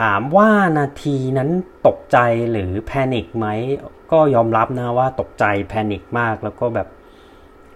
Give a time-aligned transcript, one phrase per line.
[0.00, 1.50] ถามว่านาทีนั้น
[1.86, 2.18] ตกใจ
[2.52, 3.46] หรือ panic ไหม
[4.12, 6.88] ก็ยอมรับนะว่าตกใจ panic มากแล้วก็แบบ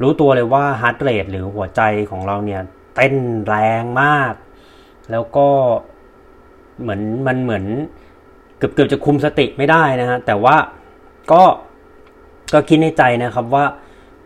[0.03, 2.63] รู้ตัวเลยว่า heart rate หรือหัวใจของเราเนี่ย
[2.95, 3.15] เต้น
[3.49, 4.35] แรงมาก
[5.11, 5.49] แล้วก็
[6.81, 7.65] เหมือนมันเหมือน
[8.59, 10.57] เกือบเกือบจะคุมสติไม่ได้นะฮะแต่ว่า
[11.33, 11.43] ก็
[12.53, 13.65] ก็คิดในใจนะครับว่า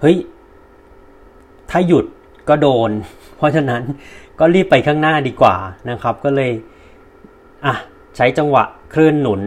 [0.01, 0.17] เฮ้ย
[1.71, 2.05] ถ้าหยุด
[2.49, 2.91] ก็โดน
[3.37, 3.83] เพราะฉะนั้น
[4.39, 5.57] ก็รีบไปข้างหน้าดีกว่า
[5.91, 6.51] นะครับ ก็เลย
[7.67, 7.75] อะ
[8.17, 9.41] ใช้จังหวะคลื่นหนุน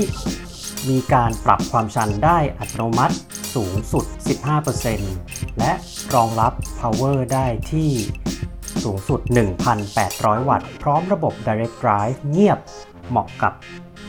[0.89, 3.17] มีการปรับความชันได้อัตโนมัติ
[3.55, 4.05] สูงสุด
[4.71, 5.73] 15% และ
[6.15, 7.91] รองรับ Power ได้ที่
[8.83, 9.21] สูงสุด
[9.85, 12.59] 1,800 วัตต์ พร้อมระบบ Direct Drive เงียบ
[13.09, 13.53] เหมาะกับ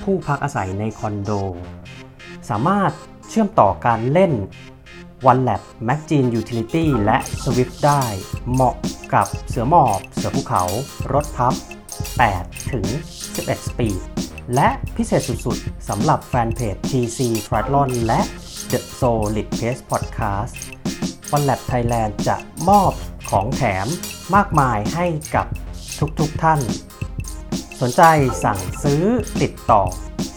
[0.04, 1.32] ผู้พักอาศัยในคอนโด
[2.50, 2.92] สามารถ
[3.30, 4.34] เชื่อมต่อการเล่น
[5.32, 8.04] OneLab Magine Utility และ Swift ได้
[8.52, 8.76] เหมาะ
[9.14, 10.64] กับเสือหมอบ เสือภูเขา
[11.14, 11.54] รถพับ
[12.14, 12.86] 8 ถึง
[13.26, 14.02] 11 สปีด
[14.56, 18.22] และพิเศษสุดๆสำหรับแฟนเพจ TC Triathlon และ
[18.72, 20.54] The Solid Pace Podcast
[21.36, 22.36] OneLab Thailand จะ
[22.70, 22.92] มอบ
[23.30, 23.88] ของแถม
[24.36, 25.06] มากมายให้
[25.36, 25.48] กับ
[26.20, 26.60] ทุกๆทท่าน
[27.82, 28.02] สนใจ
[28.44, 29.04] สั่งซื้อ
[29.42, 29.82] ติดต่อ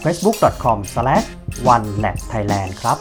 [0.05, 2.99] facebook.com/onelabthailand ครับ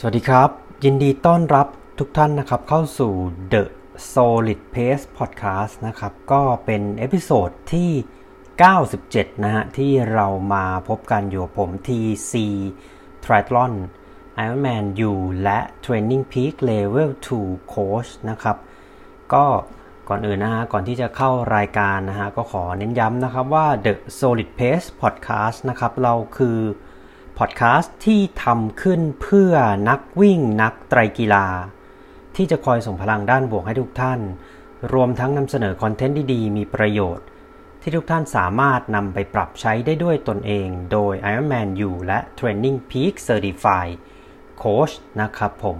[0.00, 0.50] สวัสดีครับ
[0.84, 1.66] ยินดีต้อนรับ
[1.98, 3.12] ทุกท่านนะครับเข้าสู่
[3.52, 3.62] The
[4.12, 7.90] Solid Pace Podcast นะครับ ก็เป็น episode ที่
[8.66, 12.32] 97 นะฮะ ที่เรามาพบกันอยู่ผม TC
[13.24, 13.72] Triathlon
[14.44, 15.12] Ironman U
[15.42, 17.10] และ Training Peak Level
[17.40, 18.56] 2 Coach นะครับ
[19.32, 19.44] ก็
[20.08, 26.58] ก่อนอื่นนะฮะ ก่อนที่จะเข้ารายการนะฮะ ก็ขอเน้นย้ำนะครับว่า The Solid Pace Podcast นะครับ เราคือ
[27.38, 29.52] พอดแคสต์ที่ทำขึ้นเพื่อ
[29.88, 31.46] นักวิ่งนักไตรกีฬา
[32.36, 34.20] ที่จะคอยส่งพลังด้านบวกให้ทุกท่าน
[34.92, 37.26] รวมทั้งนำเสนอคอนเทนต์ดีๆ มีประโยชน์
[37.80, 43.96] ที่ทุกท่านสามารถนำไปปรับใช้ได้ด้วยตนเอง โดย Ironman U และ Training Peak Certified
[44.62, 45.78] Coach นะครับผม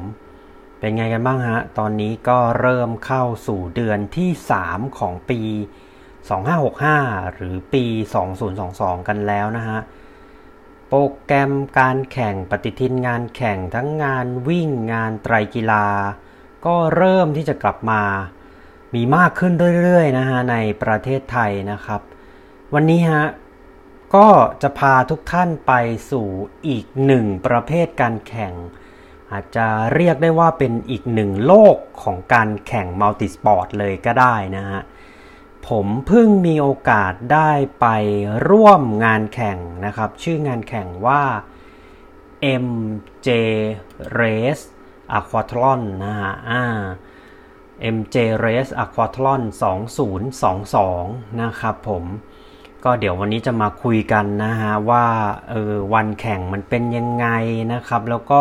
[0.79, 4.31] เป็นไงกันบ้างฮะ ตอนนี้ก็เริ่มเข้าสู่เดือนที่
[4.65, 5.41] 3 ของปี
[6.39, 7.85] 2565 หรือปี
[8.47, 9.79] 2022 กันแล้วนะฮะ
[10.89, 15.87] โปรแกรมการแข่งปฏิทินงานแข่งทั้งงานวิ่งงานไตรกีฬา
[16.67, 18.03] ก็เริ่มที่จะกลับมา
[18.95, 19.53] มีมากขึ้น
[19.83, 22.01] เรื่อยๆนะฮะในประเทศไทยนะครับ
[22.75, 23.25] วันนี้ฮะ
[24.15, 24.29] ก็
[24.63, 25.73] จะพาทุกท่านไป
[26.11, 26.29] สู่
[26.69, 28.55] อีกหนึ่งประเภทการแข่ง
[29.33, 34.81] อาจจะเรียกได้ว่าเป็นอีกหนึ่งโลกของการแข่ง multisport เลยก็ได้นะฮะ
[35.69, 37.51] ผมเพิ่งมีโอกาสได้
[37.81, 37.87] ไป
[38.51, 41.23] ร่วมงานแข่งนะครับ ชื่องานแข่งว่า
[42.65, 43.29] MJ
[44.21, 44.65] Race
[45.19, 46.63] Aquathlon นะฮะอ่า
[47.97, 49.43] MJ Race Aquathlon
[50.61, 52.05] 2022 นะครับผม
[52.85, 55.07] ก็เดี๋ยววันนี้จะมาคุยกันนะฮะว่า
[55.51, 57.27] เออวันแข่งมันเป็นยังไง
[57.73, 58.41] นะครับ แล้วก็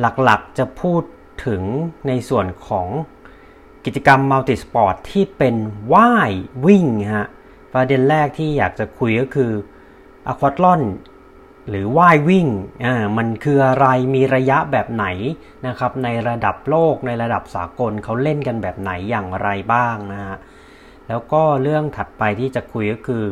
[0.00, 1.02] หลักๆจะพูด
[1.46, 1.62] ถึง
[2.08, 2.88] ในส่วนของ
[3.84, 5.56] กิจกรรม multisport ที่เป็น
[5.94, 6.32] ว่าย
[6.66, 7.28] วิ่งฮะ
[7.72, 9.52] ประเด็นแรกที่อยากจะคุยก็คือ
[10.28, 10.82] อะควาตลอน
[11.68, 12.46] หรือว่ายวิ่ง
[12.84, 15.06] อ่ามันคืออะไรมีระยะแบบไหน
[15.66, 20.36] นะครับ ในระดับโลกในระดับสากลเขาเล่นกันแบบไหนอย่างไรบ้างนะฮะ
[21.08, 23.26] แล้วก็เรื่องถัดไปที่จะคุยก็คือ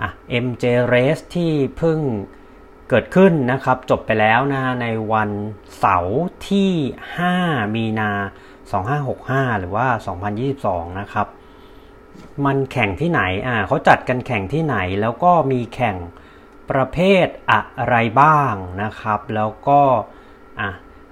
[0.00, 0.10] อะ
[0.44, 1.98] MJ Race ที่เพิ่ง
[2.88, 5.30] เกิดขึ้นนะครับ จบไปแล้วนะในวัน
[5.78, 6.70] เสาร์ที่
[7.24, 8.10] 5 มีนา
[8.86, 9.86] 2565 หรือว่า
[10.44, 11.26] 2022 นะครับ
[12.44, 15.96] มันแข่งที่ไหนอ่าเขาจัดกันแข่งที่ไหนแล้วก็มีแข่ง
[16.70, 19.80] ประเภทอะไรบ้างนะครับ แล้วก็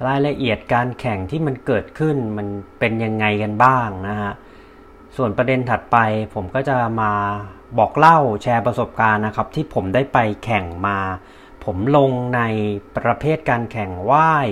[0.07, 2.49] รายละเอียดการแข่งที่มันเกิดขึ้นมัน
[2.79, 4.33] เป็นยังไงกันบ้างนะฮะ
[5.17, 5.97] ส่วนประเด็นถัดไป
[6.35, 7.13] ผมก็จะมา
[7.79, 10.99] บอกเล่าแชร์ประสบการณ์นะครับ ที่ผมได้ไปแข่งมา
[11.65, 12.41] ผมลงใน
[12.97, 14.49] ประเภทการแข่งว่าย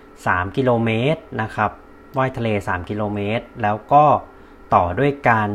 [0.00, 1.70] 3 กิโลเมตรนะครับ
[2.16, 4.04] ว่ายทะเล 3 กิโลเมตร แล้วก็
[4.74, 5.50] ต่อด้วยการ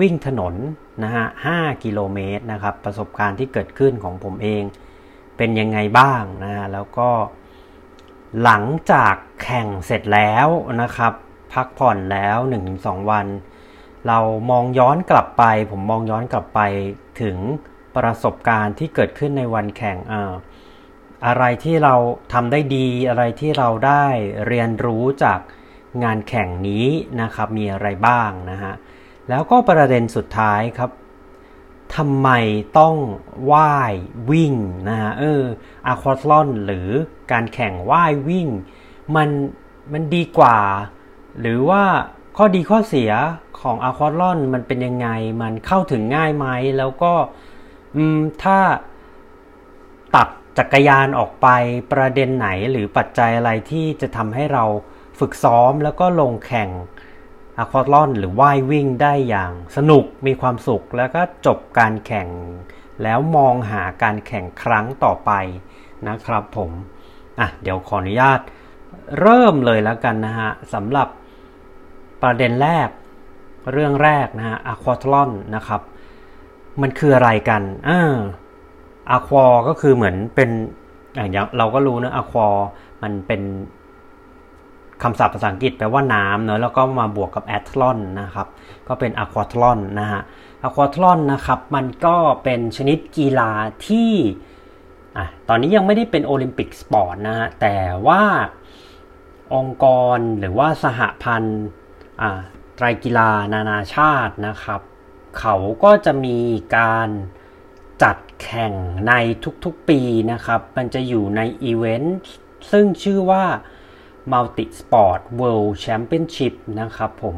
[0.00, 0.54] วิ่งถนน
[1.02, 4.62] นะฮะ5กิโลเมตรนะครับ ประสบการณ์ที่เกิดขึ้นของผมเอง
[5.36, 7.10] เป็นยังไงบ้างนะฮะแล้วก็
[8.42, 8.62] หลัง
[8.92, 10.48] จากแข่งเสร็จแล้ว
[10.82, 11.12] นะครับ
[11.52, 12.36] พักผ่อนแล้ว
[12.74, 13.26] 1-2 วัน
[14.08, 14.18] เรา
[14.50, 16.60] มองย้อนกลับไป ผมมองย้อนกลับไป
[17.22, 17.36] ถึง
[17.96, 20.32] ประสบการณ์ที่เกิดขึ้นในวันแข่งอ่า
[21.26, 21.94] อะไรที่เรา
[22.32, 24.04] ทำได้ดีอะไรที่เราได้
[24.46, 25.40] เรียนรู้จาก
[26.04, 26.86] งานแข่งนี้
[27.20, 28.74] นะครับ มีอะไรบ้างนะฮะ
[29.28, 30.90] แล้วก็ประเด็นสุดท้ายครับ
[31.96, 32.28] ทำไม
[32.78, 32.96] ต้อง
[33.52, 33.94] ว่าย
[34.30, 34.54] วิ่ง
[34.88, 35.42] นะฮะเออ
[35.86, 36.88] อะควาทลอนหรือ
[37.32, 38.48] การแข่งว่ายวิ่ง
[39.16, 39.28] มัน
[39.92, 40.58] มันดีกว่า
[41.40, 41.82] หรือว่า
[42.36, 43.10] ข้อดีข้อเสีย
[43.60, 45.08] ของอะควาทลอนมันเป็นยังไง
[45.42, 46.46] มันเข้าถึงง่ายไหม
[46.78, 47.12] แล้วก็
[47.96, 48.58] อืมถ้า
[50.14, 50.28] ตัด
[50.58, 51.48] จักรยานออกไป
[51.92, 54.64] ประเด็นไหนหรือปัจจัยอะไรที่จะทำให้เรา
[55.18, 56.68] ฝึกซ้อมแล้วก็ลงแข่ง
[57.62, 62.28] อะควาลอนหรือว่ายวิ่งได้อย่างสนุกมีความสุข แล้วก็จบการแข่ง
[63.02, 65.32] แล้วมองหาการแข่งครั้งต่อไป
[66.08, 66.70] นะครับผม
[67.40, 68.40] อะเดี๋ยวขออนุญาต
[69.20, 71.08] เริ่มเลยแล้วกันนะฮะสำหรับ
[72.22, 72.88] ประเด็นแรก
[73.72, 75.80] เรื่องแรกนะฮะ aquathlon นะครับ
[76.82, 78.00] มันคืออะไรกันอ่า
[79.10, 80.50] aqua ก็คือเหมือนเป็น
[81.14, 82.48] อย่างเราก็รู้นะ aqua
[83.02, 83.42] มันเป็น
[85.02, 88.48] คำศัพท์ภาษาอังกฤษแปลว่าน้ำเนอะแล้วก็มาบวกกับ athlon นะครับ
[88.88, 90.22] ก็เป็น aquathlon นะฮะ
[90.62, 93.50] aquathlon นะครับ มันก็เป็นชนิดกีฬา
[93.86, 94.12] ที่
[95.16, 98.22] อะตอนนี้ยังไม่ได้เป็น Olympic sport นะฮะ แต่ว่า
[99.54, 101.62] องค์กรหรือว่าสหพันธ์
[102.22, 102.40] อ่า
[102.76, 104.80] ไตรกีฬานานาชาตินะครับ
[105.38, 106.38] เขาก็จะมี
[106.76, 107.08] การ
[108.02, 108.74] จัดแข่ง
[109.08, 109.12] ใน
[109.64, 110.00] ทุกๆปี
[110.32, 112.16] นะครับ มันจะอยู่ในอีเวนต์
[112.72, 113.44] ซึ่งชื่อว่า
[114.32, 117.36] Multi Sport World Championship นะครับผม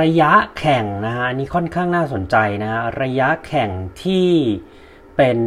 [0.00, 3.70] ระยะแข่งนะฮะนี่ค่อนข้างน่าสนใจนะฮะระยะแข่ง
[4.04, 4.28] ที่
[5.16, 5.38] เป็น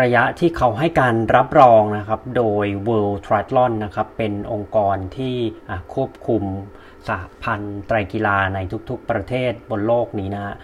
[0.00, 5.36] ระยะที่เขาให้การรับรองนะครับ โดย World Triathlon นะครับ เป็นองค์กรที่
[5.94, 6.42] ควบคุม
[7.08, 8.58] สหพันธ์ไตรกีฬาใน
[8.90, 10.54] ทุกๆประเทศบนโลกนี้นะฮะ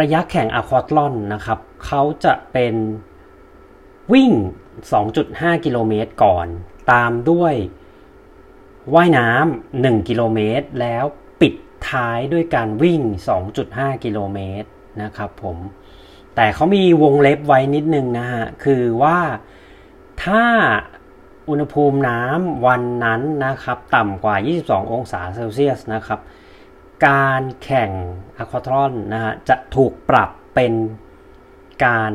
[0.00, 2.74] ระยะแข่งอะควาทลอนนะครับ เขาจะเป็น
[4.12, 4.32] วิ่ง
[4.98, 6.46] 2.5 กิโลเมตรก่อน
[6.90, 7.54] ตามด้วย
[8.94, 11.04] ว่ายน้ำ1กิโลเมตร แล้ว
[11.40, 11.54] ปิด
[11.90, 13.00] ท้ายด้วยการวิ่ง
[13.52, 14.68] 2.5 กิโลเมตร
[15.02, 15.58] นะครับผม
[16.34, 19.18] แต่เขามีวงเล็บไว้นิดนึงนะฮะ คือว่า
[20.24, 20.44] ถ้า
[21.48, 26.20] อุณหภูมิน้ำวันนั้นนะครับ ต่ำกว่า 22 องศาเซลเซียสนะครับ
[27.06, 27.90] การแข่ง
[28.38, 30.72] อะควาทรอนนะฮะ จะถูกปรับเป็น
[31.84, 32.12] การ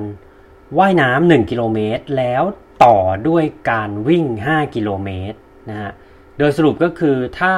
[0.78, 2.44] ว่ายน้ำ1กิโลเมตร แล้ว
[2.84, 5.38] ต่อด้วยการวิ่ง 5 กิโลเมตร
[5.70, 5.92] นะฮะ
[6.38, 7.54] โดยสรุปก็คือถ้า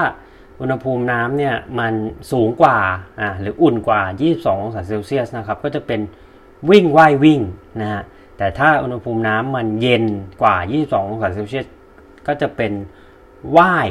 [0.60, 1.94] อุณหภูมิน้ำเนี่ยมัน
[2.32, 2.78] สูงกว่า
[3.20, 6.02] อ่าหรืออุ่นกว่า 22 องศาเซลเซียสนะครับ ก็จะเป็น
[6.70, 7.40] วิ่งว่ายวิ่ง
[7.82, 8.02] นะฮะ
[8.38, 10.06] แต่ถ้าอุณหภูมิน้ำมันเย็น
[10.42, 11.66] กว่า 22 องศาเซลเซียส
[12.28, 12.74] ก็จะเป็น
[13.58, 13.88] ว่าย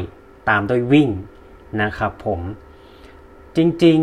[0.48, 1.08] ตามด้วยวิ่ง
[1.82, 2.40] นะครับผม
[3.56, 4.00] จริง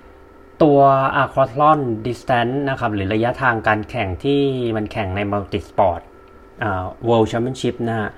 [0.00, 0.80] ๆตัว
[1.22, 4.40] a q u a t h l o n distance นะครับ หรือระยะทางการแข่งที่
[4.76, 6.11] มันแข่งใน multi sport อ่า
[7.08, 8.10] world championship นะฮะ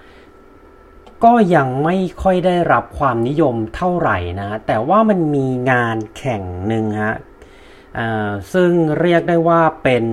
[1.24, 7.16] ก็ยังไม่ค่อยได้รับความนิยมเท่าไหร่นะ แต่ว่ามันมีงานแข่งหนึ่งฮะ
[7.98, 8.70] อ่าซึ่ง
[9.00, 10.04] เรียกได้ว่าเป็น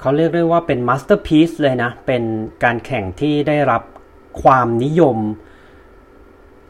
[0.00, 2.22] เขาเรียกได้ว่าเป็น masterpiece เลยนะ เป็น
[2.64, 3.82] การแข่งที่ได้รับ
[4.42, 5.18] ความนิยม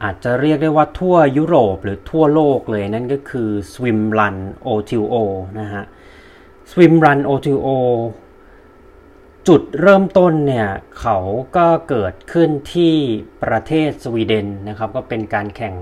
[0.02, 4.36] อาจจะเรียกได้ว่าทั่วยุโรปหรือทั่วโลกเลยนั่นก็คือ Swim Run
[4.66, 5.14] O2O
[5.60, 5.84] นะฮะ
[6.70, 7.68] Swim Run O2O
[9.48, 10.68] จุดเริ่มต้นเนี่ย
[11.00, 11.18] เขา
[11.56, 12.94] ก็เกิดขึ้นที่
[13.44, 15.74] ประเทศสวีเดนนะครับ ก็เป็นการแข่ง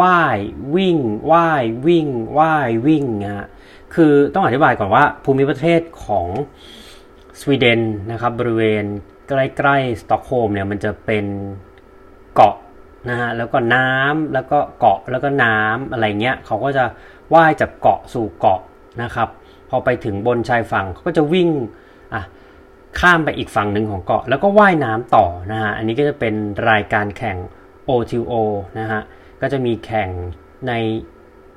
[0.00, 0.38] ว่าย
[0.76, 0.98] วิ่ง
[1.32, 2.08] ว่ายวิ่ง
[2.38, 3.46] ว่ายวิ่งนะฮะ
[3.94, 6.26] คือต้องอธิบายก่อนว่าภูมิประเทศของ
[7.40, 7.80] สวีเดน
[8.12, 8.84] นะครับบริเวณ
[9.28, 11.26] ใกล้ๆสตอกโฮล์มเนี่ยมันจะเป็น
[12.34, 12.56] เกาะ
[13.08, 16.84] นะฮะแล้วก็น้ำแล้วก็เกาะแล้วก็น้ำอะไรเงี้ยเขาก็จะ
[17.34, 18.60] ว่ายจากเกาะสู่เกาะ
[19.02, 19.28] นะครับ
[19.70, 21.50] พอไปถึงบนชายฝั่งเขาก็จะวิ่ง
[23.00, 26.34] ข้ามไปอีกฝั่งหนึ่งของเกาะ แล้วก็ว่ายน้ำต่อนะฮะอันนี้ก็จะเป็น
[26.70, 27.36] รายการแข่ง
[27.88, 28.34] O2O
[28.78, 29.00] นะฮะ
[29.40, 30.10] ก็จะมีแข่ง
[30.68, 30.72] ใน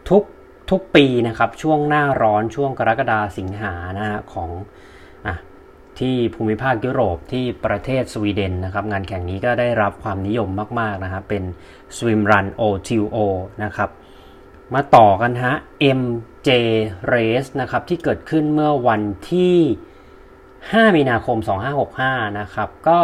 [0.10, 0.24] ทุก
[0.70, 4.50] ทุกปีนะครับช่วงหน้าร้อนช่วงกรกฎาสิงหานะฮะของ
[5.26, 5.30] อ
[6.00, 11.44] ที่ภูมิภาคยุโรปที่ประเทศสวีเดนนะครับงานแข่งนี้ก็ได้รับความนิยมมาก ๆ นะฮะเป็น
[11.98, 13.18] Swim Run O2O
[13.64, 13.90] นะครับ
[14.74, 15.54] มาต่อกันฮะ
[16.00, 16.50] MJ
[17.14, 19.58] Race นะครับที่เกิดขึ้นเมื่อวันที่
[20.62, 21.38] 5 มีนาคม
[21.90, 23.02] 2565 นะครับ ก็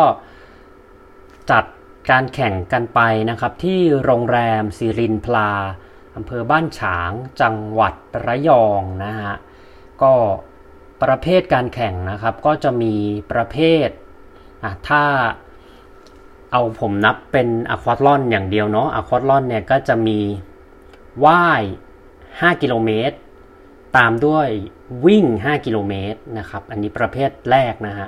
[1.51, 1.65] จัด
[2.09, 5.51] การแข่งกันไปนะครับ ที่โรงแรมสิรินพลา
[6.15, 7.93] อำเภอบ้านฉางจังหวัด
[8.25, 9.35] ระยองนะฮะ
[10.01, 10.13] ก็
[11.03, 12.93] ประเภทการแข่งนะครับ ก็จะมี
[13.31, 13.89] ประเภท
[14.63, 15.03] อะถ้า
[16.51, 20.19] เอาผมนับเป็นอะควาทลอนอย่างเดียวเนาะอะควาทลอนเนี่ยก็จะมี
[21.25, 21.63] ว่าย
[22.11, 23.17] 5 กิโลเมตร
[23.97, 24.47] ตามด้วย
[25.05, 28.07] วิ่ง 5 กิโลเมตรนะครับ อันนี้ประเภทแรกนะฮะ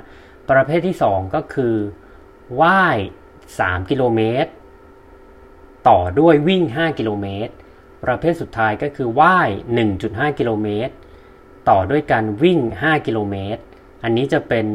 [0.50, 1.74] ประเภทที่ 2 ก็คือ
[2.60, 2.98] ว่าย
[3.44, 4.50] 3 กิโลเมตร
[5.88, 7.52] ต่อด้วยวิ่ง 5 กิโลเมตร
[8.04, 9.48] ประเภทสุดท้ายก็คือว่าย
[9.94, 10.94] 1.5 กิโลเมตร
[11.68, 13.62] ต่อด้วยการวิ่ง 5 กิโลเมตร
[14.04, 14.66] อันนี้จะเป็น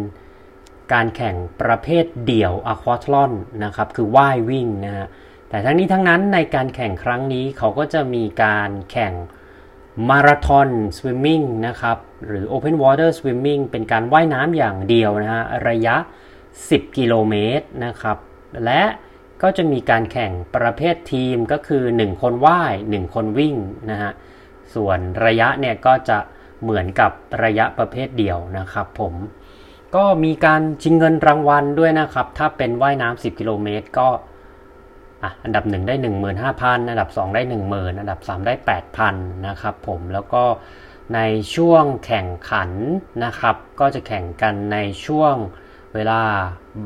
[0.93, 3.33] การแข่งประเภทเดี่ยวอะควาทลอน
[3.63, 5.07] นะครับ คือว่ายวิ่งนะฮะ
[5.49, 9.13] แต่ทั้งนี้ทั้งนั้นในการแข่งครั้งนี้เขาก็จะมีการแข่ง
[10.09, 11.97] มาราธอนสวิมมิ่งนะครับ
[12.27, 15.95] หรือ Open Water Swimming เป็นการว่ายน้ำอย่างเดียวนะฮะ ระยะ
[16.47, 18.17] 10 กิโลเมตรนะครับ
[18.65, 18.83] และ
[19.41, 23.55] ก็จะมีการแข่งประเภททีมก็คือ 1 คนว่าย 1 คนวิ่ง
[23.91, 24.11] นะฮะ
[24.73, 26.17] ส่วนระยะเนี่ยก็จะ
[26.61, 27.11] เหมือนกับ
[27.43, 29.13] ระยะประเภทเดียวนะครับผม
[29.95, 34.07] ก็มีการชิงเงินรางวัลด้วยนะครับ ถ้าเป็นว่ายน้ำ10 กิโลเมตรก็
[35.23, 35.95] อะอันดับ 1 ได้
[36.41, 38.53] 15,000 อันดับ 2 ได้ 10,000 อันดับ 3 ได้
[39.01, 40.43] 8,000 นะครับผมแล้วก็
[41.15, 41.19] ใน
[41.55, 42.71] ช่วงแข่งขัน
[43.23, 45.35] นะครับ ก็จะแข่งกันในช่วง
[45.93, 46.21] เวลา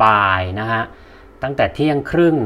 [0.03, 0.83] บ่ายนะฮะ
[1.43, 2.37] ตั้งแต่เที่ยงครึ่ง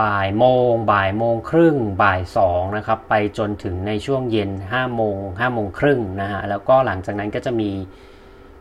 [0.00, 7.70] บ่ายโมงบ่ายโมงครึ่งบ่าย2นะครับไปจนถึงในช่วงเย็น5โมง5โมงครึ่งนะฮะแล้วก็หลังจากนั้นก็จะมี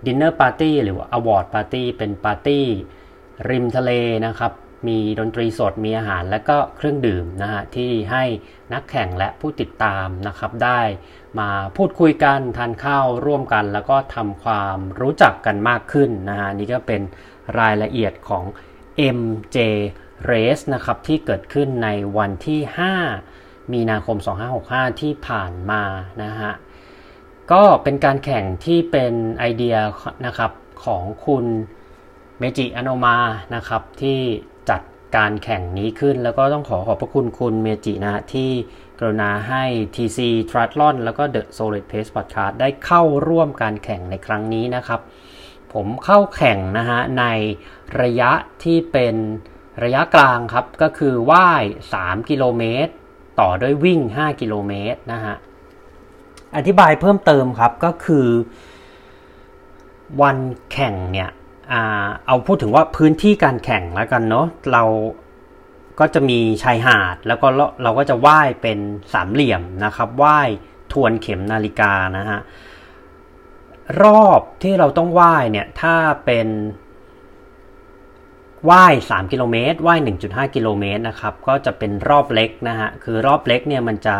[0.05, 2.65] dinner party หรือว่า award party เป็นปาร์ตี้
[3.49, 3.91] ริมทะเล
[4.25, 4.51] นะครับ
[4.87, 8.23] มีดนตรีสดมีอาหารและก็เครื่องดื่มนะฮะที่ให้
[8.73, 10.81] นักแข่งและผู้ติดตามนะครับได้
[11.39, 17.01] มาพูดคุยกันทานข้าวร่วมกัน แล้วก็ทำความรู้จักกันมากขึ้นนะฮะนี่ก็เป็น
[17.59, 18.43] รายละเอียดของ
[19.17, 19.57] MJ
[20.29, 22.59] Race นะครับที่เกิดขึ้นในวันที่
[23.17, 24.17] 5 มีนาคม
[24.59, 25.83] 2565 ที่ผ่านมา
[26.23, 26.51] นะฮะ
[27.51, 29.75] ก็เป็นการแข่งที่เป็นไอเดีย
[30.25, 30.51] นะครับ
[30.85, 31.45] ของคุณ
[32.39, 33.17] เมจิอโนมา
[33.55, 34.19] นะครับที่
[35.17, 38.49] การแข่งนี้ขึ้น แล้วก็ต้องขอขอบพระคุณคุณเมจินะฮะที่
[38.99, 39.63] กรุณาให้
[39.95, 45.01] TC Triathlon แล้วก็ The Solid Pace Podcast ได้เข้าร่วมการแข่งในครั้งนี้นะครับ
[45.73, 47.25] ผมเข้าแข่งนะฮะใน
[48.01, 48.31] ระยะ
[48.63, 49.15] ที่เป็น
[49.83, 51.63] ระยะกลางครับ ก็คือว่าย
[51.97, 52.93] 3 กิโลเมตร
[53.39, 55.35] ต่อด้วยวิ่ง 5 กิโลเมตรนะฮะ
[56.57, 58.27] อธิบายเพิ่มเติมครับก็คือ
[60.21, 60.37] วัน
[60.71, 61.29] แข่งเนี่ย
[62.27, 64.83] เอาพูดถึงว่าพื้นที่การแข่งแล้วกันเนาะเรา
[65.99, 67.47] ก็จะมีชายหาดแล้วก็
[67.83, 68.79] เราก็จะว่ายเป็น
[69.13, 70.49] สามเหลี่ยมนะครับว่าย
[70.91, 72.39] ทวนเข็มนาฬิกานะฮะ
[74.03, 75.95] รอบที่เราต้องว่ายเนี่ยถ้า
[76.25, 76.47] เป็น
[78.69, 84.15] ว่าย 3 กิโลเมตรว่าย 1.5 กิโลเมตรนะครับ ก็จะเป็นรอบเล็กนะฮะ คือรอบเล็กเนี่ยมันจะ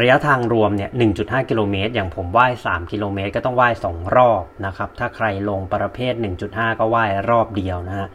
[0.00, 6.14] ระยะทางรวมเนี่ย 1.5 กิโลเมตร อย่างผมว่าย 3 กิโลเมตร ก็ต้องว่าย 2 รอบนะครับ ถ้าใครลงประเภท
[6.46, 8.08] 1.5 ก็ว่ายรอบเดียวนะฮะ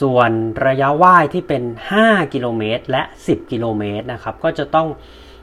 [0.00, 0.30] ส่วน
[0.66, 1.62] ระยะว่ายที่เป็น
[1.98, 4.88] 5 กิโลเมตร และ 10 กิโลเมตรนะครับ ก็จะต้อง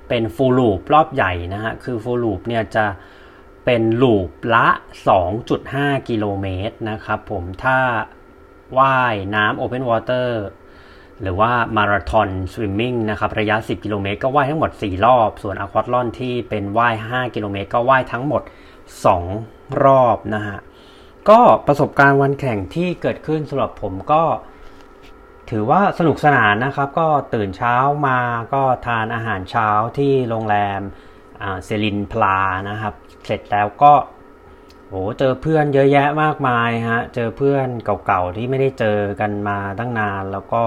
[0.10, 2.86] เป็นฟูลูปรอบใหญ่นะฮะ คือฟูลลูปเนี่ยจะ
[3.66, 4.68] เป็นลูปละ
[5.38, 7.78] 2.5 กิโลเมตรนะครับผม ถ้า
[8.80, 10.30] ว่ายน้ำ Open Water
[11.22, 18.42] หรือว่ามาราธอนสวิมมิ่งนะครับระยะ 10 กิโลเมตรก็ว่ายทั้งหมด 4 รอบ ส่วนอะควาลอนที่เป็นว่าย 5 กิโลเมตรก็ว่ายทั้งหมด
[19.12, 20.58] 2 รอบนะฮะ
[21.30, 24.24] ก็ประสบการณ์วันแข่งที่เกิดขึ้นสำหรับผมก็
[25.50, 27.76] ถือว่าสนุกสนานนะครับ ก็ตื่นเช้า
[28.08, 28.20] มา
[28.54, 30.82] ก็ทานอาหารเช้าที่โรงแรม
[31.64, 32.94] เซรินพลานะครับ
[33.26, 33.94] เสร็จแล้วก็
[34.92, 37.68] โอ้เจอเพื่อนเยอะแยะมากมายฮะ เจอเพื่อน
[38.06, 40.64] เก่าๆที่ไม่ได้เจอกันมาตั้งนาน แล้วก็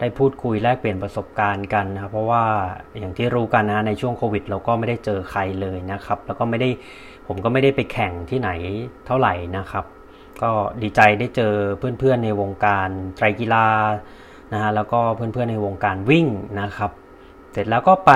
[0.00, 2.44] ได้พูดคุยแลกเปลี่ยนประสบการณ์กันนะครับเพราะว่า
[2.98, 6.68] อย่างที่รู้กันนะในช่วงโควิด เราก็ไม่ได้เจอใครเลยนะครับ แล้วก็ไม่ได้
[7.26, 8.50] ผมก็ไม่ได้ไปแข่งที่ไหน
[9.06, 9.84] เท่าไหร่นะครับ
[10.42, 10.50] ก็
[10.82, 13.66] ดีใจได้เจอเพื่อนๆในวงการไตรกีฬา
[14.52, 16.26] นะฮะแล้วก็เพื่อนๆในวงการวิ่ง
[16.60, 16.90] นะครับ
[17.52, 18.12] เสร็จแล้วก็ไป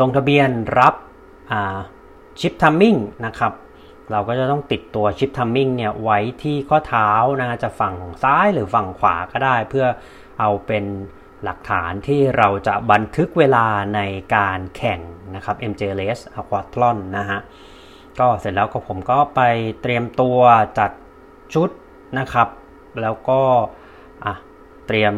[0.00, 0.94] ลงทะเบียนรับ
[2.40, 2.96] ชิปทัมมิ่ง
[3.26, 3.52] นะครับ
[4.10, 9.86] เราก็จะต้องติดตัวชิปทัมมิ่งเนี่ยไว้ที่ข้อเท้านะจะฝั่งซ้ายหรือฝั่งขวาก็ได้ เพื่อ
[10.40, 10.84] เอาเป็น
[11.44, 14.00] หลักฐานที่เราจะบันทึกเวลาใน
[14.36, 15.00] การแข่ง
[15.34, 17.40] นะครับ MJLS Aquathlon นะฮะ
[18.20, 19.40] ก็เสร็จแล้วก็ผมก็ไป
[19.82, 20.38] เตรียมตัว
[20.78, 20.90] จัด
[21.54, 21.68] ชุด
[22.18, 22.48] นะครับ
[23.02, 23.40] แล้วก็
[24.86, 25.14] เตรียม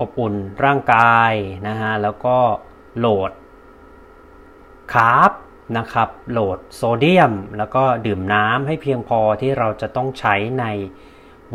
[0.00, 1.32] อบอุ่นร่างกาย
[1.68, 2.36] นะฮะแล้วก็
[2.98, 3.30] โหลด
[4.92, 5.30] คาร์บ
[5.78, 10.66] นะครับ โหลดโซเดียม แล้วก็ดื่มน้ำให้เพียงพอที่เราจะต้องใช้ใน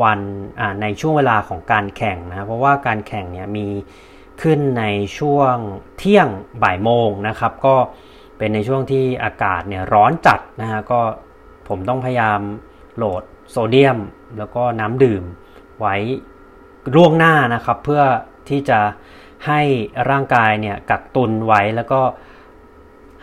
[0.02, 0.20] วัน
[0.82, 3.68] ในช่วงเวลาของการแข่งนะเพราะว่าการแข่งเนี่ยมี
[4.42, 4.86] ขึ้นใน
[5.20, 5.56] ช่วง
[5.98, 6.28] เที่ยง
[6.64, 7.76] บ่ายโมงนะครับ ก็
[8.38, 11.00] เป็นในช่วงที่อากาศเนี่ยร้อนจัดนะฮะก็
[11.68, 12.40] ผมต้องพยายาม
[12.98, 13.98] โหลดโซเดียม
[14.38, 15.24] แล้วก็น้ำดื่ม
[15.80, 15.96] ไว้
[16.96, 18.04] ร่วงหน้านะครับ เพื่อ
[18.50, 18.80] ที่จะ
[19.48, 19.62] ให้
[20.10, 22.02] ร่างกายเนี่ยกักตุนไว้แล้วก็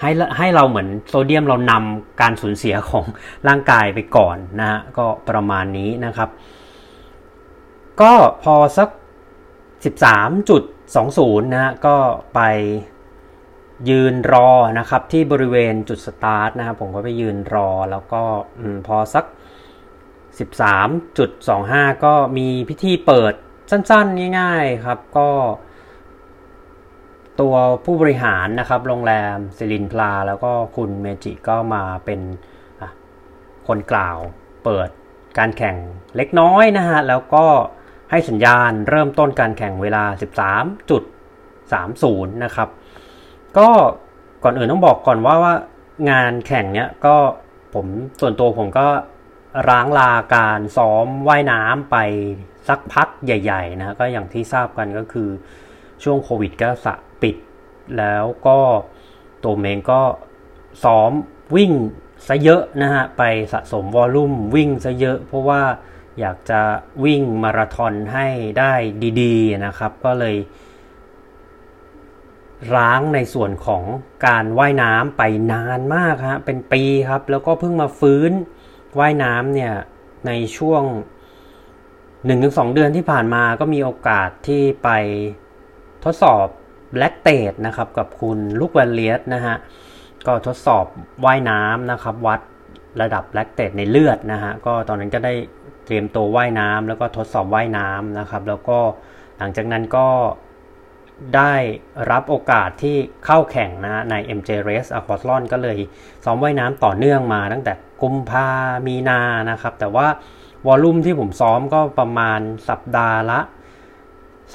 [0.00, 3.04] ให้ให้เราเหมือนโซเดียมเรานำการสูญเสียของ
[3.48, 6.30] ร่างกายไปก่อนนะฮะก็ประมาณนี้นะครับ
[8.00, 8.88] ก็พอสัก
[9.84, 11.96] 13.20 นะฮะก็
[12.34, 12.40] ไป
[13.90, 18.22] ยืนรอนะครับที่บริเวณจุดสตาร์ทนะครับผมก็ไปยืนรอแล้วก็
[18.60, 19.24] อะพอสัก
[20.84, 23.34] 13.25 ก็มีพิธีเปิด
[23.70, 25.28] สั้นๆ ง่ายๆครับ ก็
[27.40, 32.20] ตัวผู้บริหารนะครับโรงแรมสิรินพลา แล้วก็คุณเมจิก็มาเป็น
[33.68, 34.18] คนกล่าว
[34.64, 34.88] เปิด
[35.38, 35.76] การแข่ง
[36.16, 37.44] เล็กน้อยนะฮะ แล้วก็
[38.10, 40.04] ให้สัญญาณเริ่มต้นการแข่งเวลา
[40.82, 42.68] 13.30 นะครับ
[43.58, 43.68] ก็
[44.44, 45.54] ก่อนอื่นต้องบอกก่อนว่าว่า
[46.10, 47.16] งานแข่งเนี้ยก็
[47.74, 47.86] ผม
[48.20, 48.86] ส่วนตัวผมก็
[49.68, 51.96] ร้างลาการซ้อมว่ายน้ำไป
[52.68, 55.28] สักพักใหญ่ ๆ นะก็อย่างที่ทราบกันก็คือ
[56.02, 57.05] ช่วงโควิดก็สะปิด
[57.98, 58.58] แล้วก็
[59.44, 60.02] ตัวเองก็
[60.84, 61.12] ซ้อม
[61.56, 61.72] วิ่ง
[62.28, 63.22] ซะเยอะนะฮะ ไป
[63.52, 65.62] สะสมวอลลุ่มวิ่งซะเยอะ เพราะว่า
[66.20, 66.60] อยากจะ
[67.04, 68.26] วิ่งมาราธอนให้
[68.58, 68.72] ได้
[69.20, 70.36] ดีๆนะครับ ก็เลย
[72.76, 73.82] ร้างในส่วนของ
[74.26, 75.22] การว่ายน้ำไป
[75.52, 78.32] นานมากฮะเป็นปีครับ แล้วก็เพิ่งมาฟื้น
[78.98, 79.74] ว่ายน้ำเนี่ย
[80.26, 80.82] ในช่วง
[81.98, 84.88] 1-2 เดือนที่ผ่านมาก็มีโอกาสที่ไป
[86.04, 86.46] ทดสอบ
[86.98, 89.56] แลคเตดนะครับกับคุณลูกแวนเลียสนะฮะ
[90.26, 90.84] ก็ทดสอบ
[91.24, 92.40] ว่ายน้ำนะครับ วัด
[93.00, 95.34] ระดับแลคเตดในเลือดนะฮะก็ตอนนั้นก็ได้
[95.86, 98.78] เตรียมตัวว่ายน้ำแล้วก็ทดสอบว่ายน้ำนะครับ แล้วก็
[99.38, 100.08] หลังจากนั้นก็
[101.36, 101.54] ได้
[102.10, 105.78] รับโอกาสที่เข้าแข่งนะใน MJ Race Aquathlon ก็เลย
[106.24, 107.72] ซ้อมว่ายน้ำต่อเนื่องมาตั้งแต่
[108.02, 108.48] กุมภา
[108.86, 109.20] มีนา
[109.50, 110.06] นะครับ แต่ว่า
[110.66, 113.40] วอลลุ่มที่ผมซ้อมก็ประมาณสัปดาห์ละ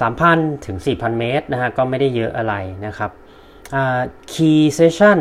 [0.00, 2.54] 3,000 ถึง 4,000 เมตรนะฮะก็ไม่ได้เยอะอะไร
[2.86, 3.10] นะครับ
[4.32, 5.18] key session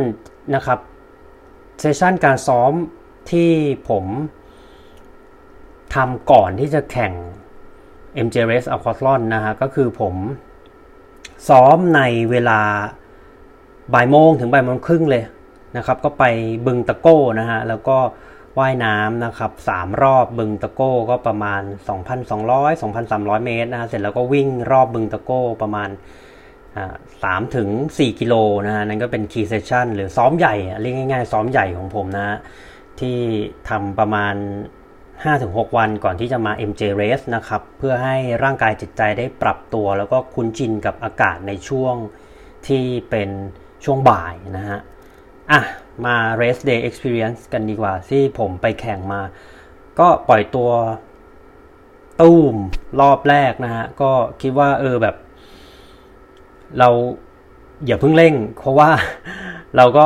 [0.55, 0.79] นะครับ
[1.79, 2.73] เซสชันการซ้อม
[3.31, 3.51] ที่
[3.89, 4.05] ผม
[5.95, 7.13] ทำก่อนที่จะแข่ง
[8.25, 10.15] MJ Race Aquathlon นะฮะก็คือผม
[11.49, 12.61] ซ้อมในเวลา
[13.93, 15.23] บ่ายโมงถึงบ่ายโมงครึ่งเลย
[15.77, 16.23] นะครับ ก็ไป
[16.65, 17.97] บึงตะโก้นะฮะแล้วก็
[18.59, 21.61] ว่ายน้ำนะครับสามรอบบึงตะโก้ก็ประมาณ
[22.21, 25.89] 2,200 2,300 เมตรนะฮะเสร็จแล้วก็วิ่งรอบบึงตะโก้ประมาณ
[27.23, 28.35] สามถึงสี่กิโล
[28.65, 32.37] นะฮะนั่นก็เป็นคีย์เซสชันหรือซ้อมใหญ่เรียกง่ายๆ ซ้อมใหญ่ของผมนะ
[32.99, 33.17] ที่
[33.69, 34.35] ทำประมาณ
[35.05, 41.95] 5-6 วันก่อนที่จะมา MJ Race นะครับ เพื่อให้ร่างกายจิตใจได้ปรับตัว แล้วก็คุ้นชินกับอากาศในช่วง
[42.67, 43.29] ที่เป็น
[43.85, 44.79] ช่วงบ่ายนะฮะ
[45.51, 45.61] อะ
[46.05, 49.21] มา Race Day Experience กันดีกว่า ที่ผมไปแข่งมา
[49.99, 50.69] ก็ปล่อยตัว
[52.21, 52.55] ตู้ม
[53.01, 54.11] รอบแรกนะฮะ ก็
[54.41, 55.15] คิดว่าเออแบบ
[56.79, 56.89] เรา
[57.85, 58.89] อย่าเพิ่งเร่ง เพราะว่า
[59.77, 60.05] เราก็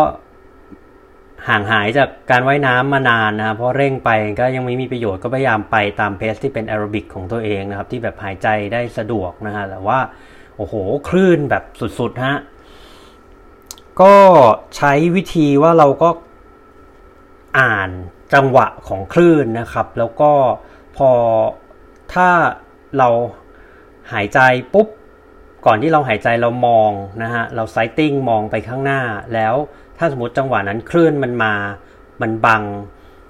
[1.48, 10.00] ห่างหายจากการว่ายน้ำมานานนะเพราะเร่งไปก็ยังไม่มีประโยชน์ก็พยายามไปตามเพสที่เป็นแอโรบิกของตัวเองนะครับ ที่แบบหายใจได้สะดวกนะฮะแต่ว่า
[10.58, 10.74] โอ้โห
[11.10, 11.64] คลื่นแบบ
[12.00, 12.38] สุดๆฮะ
[14.02, 14.16] ก็
[14.76, 16.10] ใช้วิธีว่าเราก็
[17.60, 17.90] อ่าน
[18.34, 20.32] จังหวะของคลื่นนะครับ แล้วก็
[20.98, 21.10] พอ
[22.14, 22.30] ถ้า
[22.98, 23.10] เรา
[24.14, 24.40] หายใจ
[24.74, 24.88] ปุ๊บ
[25.66, 26.92] ก่อนที่เราหายใจเรามอง
[27.24, 29.02] นะฮะเราไซติ้งมองไปข้างหน้า
[29.34, 29.56] แล้ว
[29.98, 31.54] ถ้าสมมติจังหวะนั้นคลื่นมันมา
[32.22, 32.64] มันบัง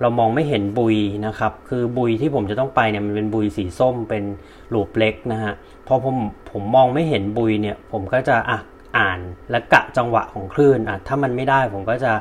[0.02, 4.24] เรามองไม่เห็นบุยนะครับ คือบุยที่ผมจะต้องไปเนี่ยมันเป็นบุยสีส้มเป็น
[4.70, 5.54] หลูปเล็กนะฮะ
[5.88, 6.16] พอผม
[6.52, 8.60] ผมมองไม่เห็นบุยเนี่ย ผมก็จะอะ
[8.98, 9.20] อ่าน
[9.52, 12.12] และกะจังหวะของคลื่นอะถ้ามันไม่ได้ผมก็จะ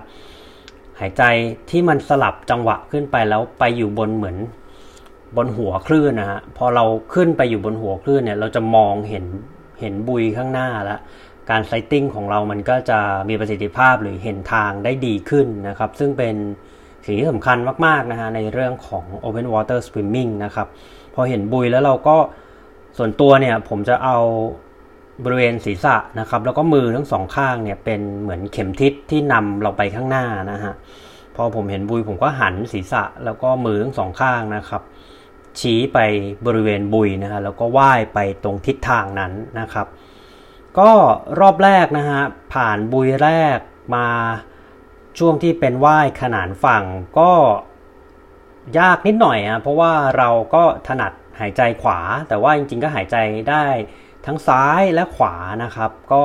[1.01, 1.23] หายใจ
[1.71, 4.37] ที่มันสลับจังหวะขึ้นไปแล้วไปอยู่บนเหมือน
[5.37, 6.85] บนหัวคลื่นนะฮะพอเรา
[7.15, 9.25] ขึ้นไปอยู่บนหัวคลื่นเนี่ย เราจะมองเห็น
[9.81, 11.01] เห็นบุยข้างหน้าแล้ว
[11.51, 16.37] การไซติ้งของเรามันก็จะมีประสิทธิภาพหรือเห็นทางได้ดีขึ้นนะครับ ซึ่งเป็น
[17.05, 17.57] สิ่งที่สำคัญ
[17.87, 20.69] มาก ๆ นะฮะในเรื่องของ Open Water Swimming นะครับ
[21.15, 22.17] พอเห็นบุยแล้วเราก็
[22.99, 24.19] ส่วนตัวเนี่ย ผมจะเอา
[25.25, 30.75] บริเวณศีรษะนะครับ แล้วก็มือทั้งสองข้างเนี่ยเป็นเหมือนเข็มทิศที่นำเราไปข้างหน้านะฮะ
[31.37, 34.83] พอผมเห็นบุยผมก็หันศีรษะแล้วก็มือทั้งสองข้างนะครับ
[35.61, 35.99] ชี้ไป
[36.47, 39.87] บริเวณบุยนะฮะแล้วก็ว่ายไปตรงทิศทางนั้นนะครับ
[40.79, 40.91] ก็
[41.41, 42.21] รอบแรกนะฮะ
[42.55, 43.59] ผ่านบุยแรก
[43.95, 44.07] มา
[45.19, 46.85] ช่วงที่เป็นว่ายขนานฝั่ง
[47.19, 47.33] ก็
[48.79, 51.99] ยากนิดหน่อยอะเพราะว่าเราก็ถนัดหายใจขวา
[52.29, 53.17] แต่ว่าจริงๆก็หายใจ
[53.51, 53.65] ได้
[54.27, 55.35] ทั้งซ้ายและขวา
[55.65, 56.23] นะครับ ก็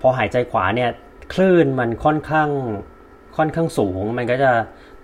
[0.00, 0.90] พอหายใจขวาเนี่ย
[1.32, 2.50] คลื่นมันค่อนข้าง
[3.36, 4.50] ค่อนข้างสูง มันก็จะ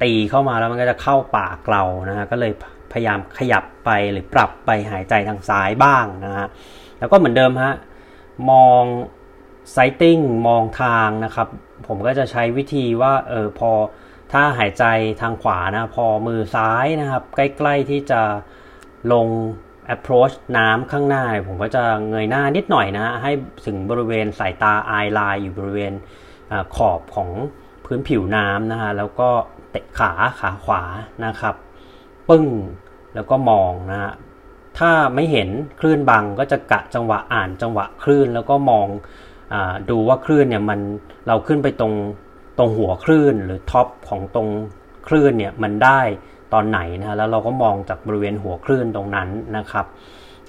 [0.03, 2.53] ตีเข้ามาแล้วมันก็จะเข้าปากเรานะฮะก็เลย
[2.92, 6.47] พยายามขยับไปหรือปรับไปหายใจทางซ้ายบ้างนะฮะ
[6.99, 7.75] แล้วก็เหมือนเดิมฮะ
[8.51, 8.83] มอง
[9.73, 10.18] ไซติ้ง
[10.49, 11.49] มองทางนะครับ
[11.87, 13.70] ผมก็จะใช้วิธีว่าเออพอ
[14.33, 14.85] ถ้าหายใจ
[15.20, 18.20] ทางขวานะ พอมือซ้ายนะครับ ใกล้ ๆที่จะ
[19.12, 19.27] ลง
[19.94, 23.33] approach น้ำข้างหน้าผมก็จะเงยหน้านิดหน่อยนะฮะให้
[23.66, 25.92] ถึงบริเวณสายตา eye line อยู่บริเวณ
[26.51, 27.31] อขอบของ
[27.85, 29.29] พื้นผิวน้ำนะฮะแล้วก็
[29.70, 30.83] เตะขาขาขวา
[31.25, 31.55] นะครับ
[32.29, 32.47] ปึ้ง
[33.14, 34.12] แล้วก็มองนะฮะ
[34.79, 35.49] ถ้าไม่เห็น
[35.81, 38.87] คลื่นบังก็จะกะจังหวะอ่านจังหวะคลื่น แล้วก็มอง
[39.53, 39.55] อ
[39.90, 40.81] ดูว่าคลื่นเนี่ยมัน
[41.29, 41.94] เราขึ้นไปตรง
[42.59, 44.49] ตรงหัวคลื่นหรือท็อปของตรง
[45.09, 46.01] คลื่นเนี่ยมันได้
[46.55, 49.87] ตอนไหนนะแล้วเราก็มองจากบริเวณหัวคลื่นตรงนั้นนะครับ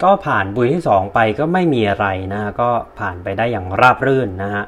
[0.03, 4.63] ก็ผ่านบุยที่ 2 ไปก็ไม่มีอะไรนะฮะก็ผ่านไปได้อย่างราบรื่นนะฮะ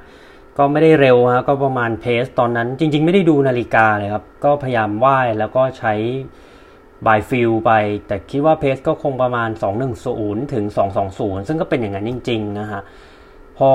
[0.58, 5.94] ก็ไม่ได้เร็วฮะก็ประมาณเพสตอนนั้นจริง ๆ ไม่ได้ดูนาฬิกาเลยครับ ก็พยายามว่ายแล้วก็ใช้
[7.06, 7.72] บายฟิลไป
[8.08, 9.50] แต่คิดว่าเพสก็คงประมาณ
[10.02, 10.66] 210 ถึง
[11.08, 12.82] 220 ซึ่งก็เป็นอย่างนั้นจริง ๆ นะฮะ
[13.58, 13.72] พอ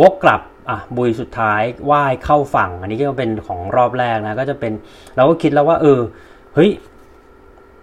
[0.00, 4.72] วกกลับอะบุยสุดท้ายว่ายเข้าฝั่ง อันนี้ก็เป็นของรอบแรกนะก็จะเป็น
[5.16, 6.00] เราก็คิดแล้วว่า เออ
[6.54, 6.70] เฮ้ย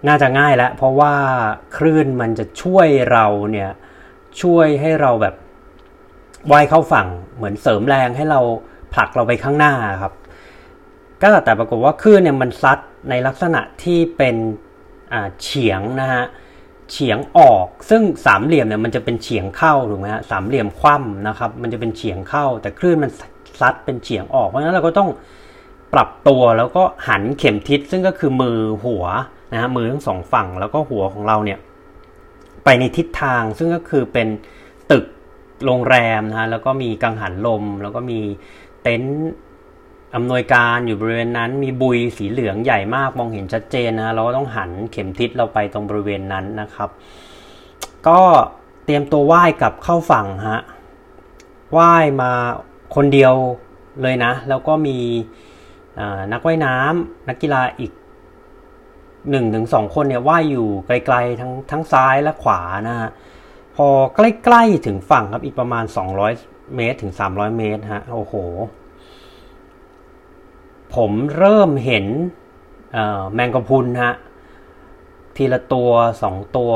[0.08, 1.14] น่าจะง่ายแล้ว เพราะว่า
[1.78, 3.70] คลื่นมันจะช่วยเราเนี่ย
[4.42, 5.36] ช่วยให้เราแบบ
[6.52, 8.42] ว่ายเข้าฝั่งเหมือนเสริมแรงให้เรา
[8.94, 10.14] ผลักเราไปข้างหน้าครับ
[11.22, 14.36] ก็แต่ปรากฏว่าคลื่นเนี่ยมันซัดในลักษณะที่เป็น
[15.14, 16.24] อ่าเฉียงนะฮะ
[16.92, 23.12] เฉียงออก ซึ่งสามเหลี่ยมเนี่ยมันจะเป็นเฉียงเข้าถูกไหมฮะสามเหลี่ยมคว่ำนะครับมันจะเป็นเฉียงเข้า แต่คลื่นมัน
[23.60, 25.10] ซัดเป็นเฉียงออกเพราะฉะนั้นเราก็ต้อง
[25.94, 29.06] ปรับตัวแล้วก็หันเข็มทิศซึ่งก็คือมือหัว
[29.54, 31.60] นะฮะมือทั้งสองฝั่งแล้วก็หัวของเราเนี่ย
[32.64, 34.28] ไปในทิศทางซึ่งก็คือเป็น
[34.92, 35.06] ตึก
[35.66, 38.20] โรงแรมนะฮะแล้วก็มีกังหันลม แล้วก็มี
[38.84, 39.32] เต็นท์
[40.16, 46.90] อำนวยการอยู่บริเวณนั้นมีบุยสีเหลืองใหญ่มากมองเห็นชัดเจนนะเราก็ต้องหันเข็มทิศเราไปตรงบริเวณนั้นนะครับ
[48.08, 48.20] ก็
[48.86, 50.62] เตรียมตัวว่ายกลับเข้าฝั่งฮะ
[51.78, 52.32] ว่ายมา
[52.96, 53.34] คนเดียว
[54.02, 54.98] เลยนะ แล้วก็มี
[56.32, 57.92] นักว่ายน้ำนักกีฬาอีก
[59.30, 63.10] หนึ่งถึงสองคนเนี่ยว่ายอยู่ไกลๆทั้งทั้งซ้ายและขวานะฮะ
[63.76, 65.84] พอใกล้ๆถึงฝั่งครับอีกประมาณ
[66.30, 68.36] 200 เมตรถึง 300 เมตรฮะโอ้โห
[70.96, 72.06] ผมเริ่มเห็น
[73.34, 74.14] แมงกะพรุนฮะ
[75.36, 75.92] ทีละตัว
[76.24, 76.74] สองตัว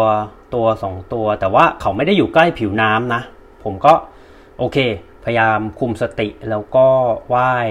[0.56, 3.22] ตัวสองตัว แต่ว่าเขาไม่ได้อยู่ใกล้ผิวน้ำนะ
[3.64, 3.94] ผมก็
[4.60, 4.78] โอเค
[5.24, 6.88] พยายามคุมสติแล้วก็
[7.34, 7.68] ว่าย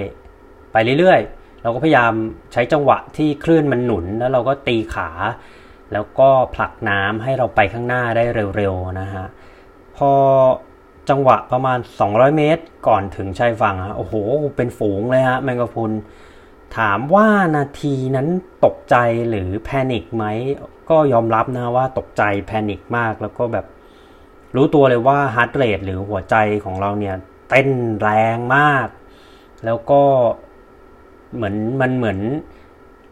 [0.73, 2.13] ไปเรื่อยๆ เราก็พยายาม
[2.53, 5.11] ใช้จังหวะที่คลื่นมันหนุนแล้วเราก็ตีขา
[5.93, 8.25] แล้วก็ผลักน้ำให้เราไปข้างหน้าได้
[8.57, 9.27] เร็วๆนะฮะ
[9.97, 10.11] พอ
[11.11, 11.79] จังหวะประมาณ
[12.09, 14.15] 200 เมตร ก่อนถึงชายฝั่งฮะโอ้โห
[14.57, 15.93] เป็นฝูงเลยฮะแมงกะพรุน
[16.79, 18.29] ถามว่านาทีนั้น
[18.65, 18.97] ตกใจ
[19.31, 20.25] หรือแพนิคไหม
[20.91, 23.67] ก็ยอมรับนะว่าตกใจแพนิคมากแล้วก็แบบ
[24.57, 27.17] รู้ตัวเลยว่าฮาร์ดเรทหรือหัวใจของเราเนี่ย
[27.49, 27.69] เต้น
[28.03, 28.89] แรงมาก
[29.65, 30.03] แล้วก็
[31.35, 32.19] เหมือนมันเหมือน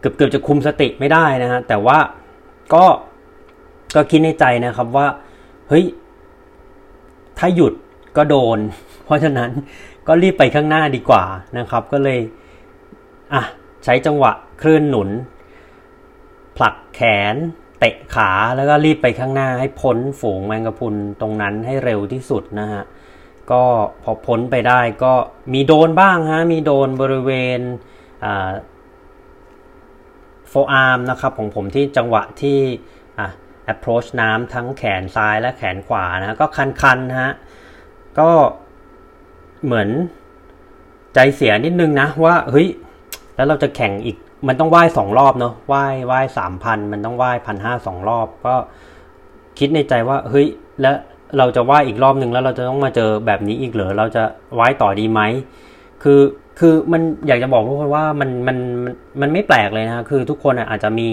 [0.01, 1.99] เกือบเกือบจะคุมสติไม่ได้นะฮะแต่ว่า
[2.75, 2.85] ก็
[3.95, 5.07] ก็คิดในใจนะครับว่า
[5.69, 5.85] เฮ้ย
[7.39, 7.73] ถ้าหยุด
[8.17, 8.59] ก็โดน
[9.05, 9.51] เพราะฉะนั้น
[10.07, 11.25] ก็รีบไปข้างหน้าดีกว่า
[11.59, 12.19] นะครับ ก็เลย
[13.35, 13.43] อะ
[13.85, 15.09] ใช้จังหวะคลื่นหนุน
[16.57, 17.01] ผลักแข
[17.33, 17.37] น
[17.79, 22.83] เตะขาแล้วก็รีบไปข้างหน้าให้พ้นฝูงแมงกะพุนตรงนั้นให้เร็วที่สุดนะฮะ
[23.51, 23.63] ก็
[24.03, 25.13] พอพ้นไปได้ก็
[25.53, 27.61] มีโดนบ้างฮะมีโดนบริเวณ
[30.49, 32.59] โฟอาร์มนะครับของผมที่จังหวะที่
[33.73, 37.33] approach น้ำทั้งแขนซ้ายและแขนขวานะก็คันๆฮะ
[38.19, 38.31] ก็
[39.65, 39.89] เหมือน
[41.15, 42.69] ใจเสียนิดนึงนะว่าเฮ้ย
[43.41, 44.17] แล้วเราจะแข่งอีก
[44.49, 48.55] มันต้องว่ายสองรอบเนาะว่ายว่ายสามพันมันต้องว่ายพันห้าสองรอบ ก็
[49.59, 50.47] คิดในใจว่าเฮ้ย
[50.81, 50.97] แล้ว
[51.39, 54.23] เราจะว่ายอีกรอบหนึ่งแล้วเราจะต้องมาเจอแบบนี้อีกเหรอเราจะ
[54.59, 55.21] ว่ายต่อดีไหม
[56.03, 56.21] คือ
[56.59, 61.11] คือมันอยากจะบอกทุกคนว่ามันมันมันมันไม่แปลกเลยนะคือทุกคนอาจจะมี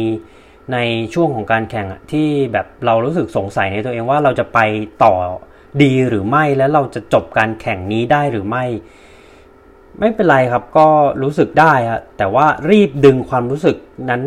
[0.74, 0.78] ใน
[1.14, 4.60] ช่วงของการแข่งที่แบบเรารู้สึกสงสัยในตัวเองว่าเราจะไป
[5.04, 5.14] ต่อ
[5.84, 8.66] ดีหรือไม่แล้วเราจะจบการแข่งนี้ได้หรือไม่
[10.00, 10.88] ไม่เป็นไรครับก็
[11.24, 13.76] รู้สึกได้ฮะแต่ว่ารีบดึงความรู้สึก
[14.10, 14.22] นั้น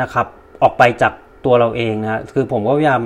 [0.00, 0.26] นะครับ
[0.62, 1.12] ออกไปจาก
[1.44, 3.00] ตัวเราเองนะคือผมก็พยายาม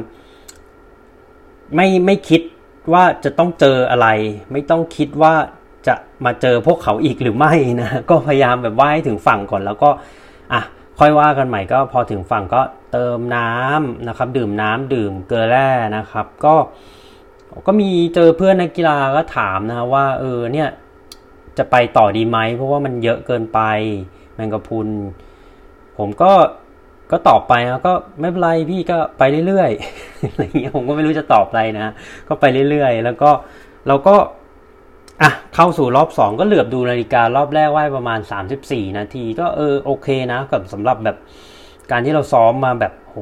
[1.75, 2.43] ไม่ไม่คิด
[2.93, 4.09] ว่าจะต้องเจออะไร
[4.53, 5.35] ไม่ต้องคิดว่า
[5.87, 9.91] จะมาเจอพวกเขาอีกหรือไม่นะก็พยายามแบบว่ายถึงฝั่งก่อนแล้วก็
[10.53, 10.63] อะ
[10.99, 12.63] ค่อยว่ากันใหม่ก็พอถึงฝั่งก็
[12.93, 16.55] เติมน้ำนะครับ ดื่มน้ำดื่มเกลือแร่นะครับ ก็
[17.67, 20.69] ก็มีเจอเพื่อนนักกีฬาก็ถามนะว่าเออเนี่ย
[21.59, 23.61] จะไปต่อดีไหมเพราะว่ามันเยอะเกินไป
[24.35, 24.89] แมงกะพรุน
[25.99, 26.33] ผมก็
[27.11, 31.93] ก็ตอบไปนะก็ไม่เป็นไรพี่ก็ไปเรื่อยๆอะไรเงี้ยผมก็ไม่รู้จะตอบอะไรนะ
[32.29, 33.31] ก็ไปเรื่อยๆ แล้วก็
[33.89, 34.15] เราก็
[35.23, 38.21] อะเข้าสู่รอบสองก็เหลือบดูนาฬิการอบแรกว่ายประมาณ
[38.59, 41.17] 34 นาที ก็เออโอเคนะกับสำหรับแบบ
[41.91, 43.17] การที่เราซ้อมมาแบบโห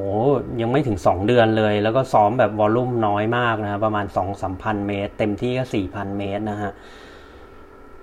[0.61, 6.71] ยังไม่ถึง 2 เดือนเลย แล้วก็ซ้อมแบบวอลลุ่มน้อยมากนะประมาณ 2 3พันเมตร เต็มที่ก็ 4,000 เมตรนะฮะ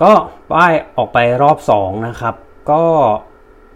[0.03, 0.13] ก็
[0.55, 2.35] ว่ายออกไปรอบสองนะครับ
[2.71, 2.85] ก็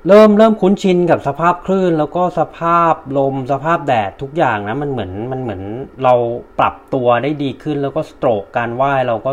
[0.09, 5.63] เริ่มเริ่มคุ้นชินกับสภาพคลื่น แล้วก็สภาพลมสภาพแดดทุกอย่างนะมันเหมือนมันเหมือน
[6.05, 6.15] เรา
[6.59, 9.33] ปรับตัวได้ดีขึ้น แล้วก็สโตรกการว่ายเราก็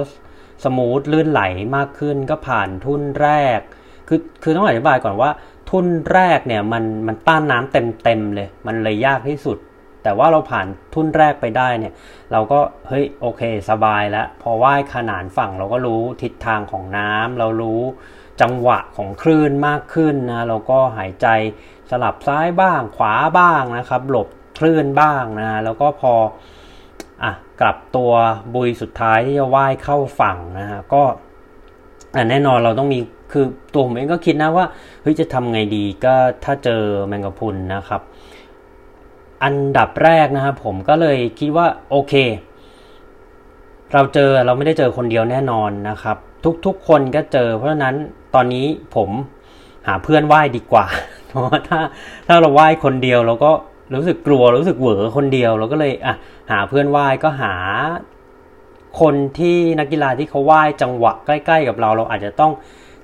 [0.64, 1.42] สมูทลื่นไหล
[1.76, 3.60] มากขึ้น ก็ผ่านทุ่นแรก
[4.08, 5.30] คือคือต้องอธิบายก่อนว่า
[5.70, 9.58] ทุ่นแรกเนี่ยมันมันต้านน้ำเต็มเต็มเลย มันเลยยากที่สุด
[10.04, 11.94] แต่ว่าเราผ่านทุ่นแรกไปได้เนี่ย
[12.32, 17.82] เราก็เฮ้ยโอเคสบายแล้วพอว่ายขนานฝั่งเราก็รู้ทิศทางของน้ำเรารู้
[18.42, 21.28] จังหวะของคลื่นมากขึ้นนะเราก็หายใจ
[21.90, 24.28] สลับซ้ายบ้างขวาบ้างนะครับ หลบ
[24.60, 26.14] คลื่นบ้างนะแล้วก็พอ
[27.24, 27.32] อะ
[27.62, 28.12] กลับตัว
[28.56, 31.04] บุยสุดท้ายที่จะว่ายเข้าฝั่งนะฮะก็
[32.30, 33.00] แน่นอนเราต้องมี
[33.32, 34.66] คือตัวผมเองก็คิดนะว่า
[35.02, 38.02] เฮ้ยจะทำไงดีก็ถ้าเจอแมงกะพุนนะครับ
[39.44, 42.14] อันดับแรกนะครับผมก็เลยคิดว่าโอเค
[43.94, 46.18] เราเจอเราไม่ได้เจอคนเดียวแน่นอนนะครับ
[46.66, 47.96] ทุกๆคนก็เจอ เพราะฉะนั้น
[48.36, 49.10] ตอนนี้ผม
[49.88, 50.86] หาเพื่อนไหว้ดีกว่า
[51.28, 51.80] เพราะว่าถ้า
[52.28, 53.52] ถ้าเราไหว้คนเดียวเราก็
[53.96, 56.16] รู้สึกกลัวรู้สึกเหวอคนเดียวเราก็เลยอะ
[56.52, 57.54] หาเพื่อนว่ายก็หา
[59.02, 62.52] คนที่นักกีฬาที่เขาว่ายจังหวะใกล้ ๆ กับเราเราอาจจะต้อง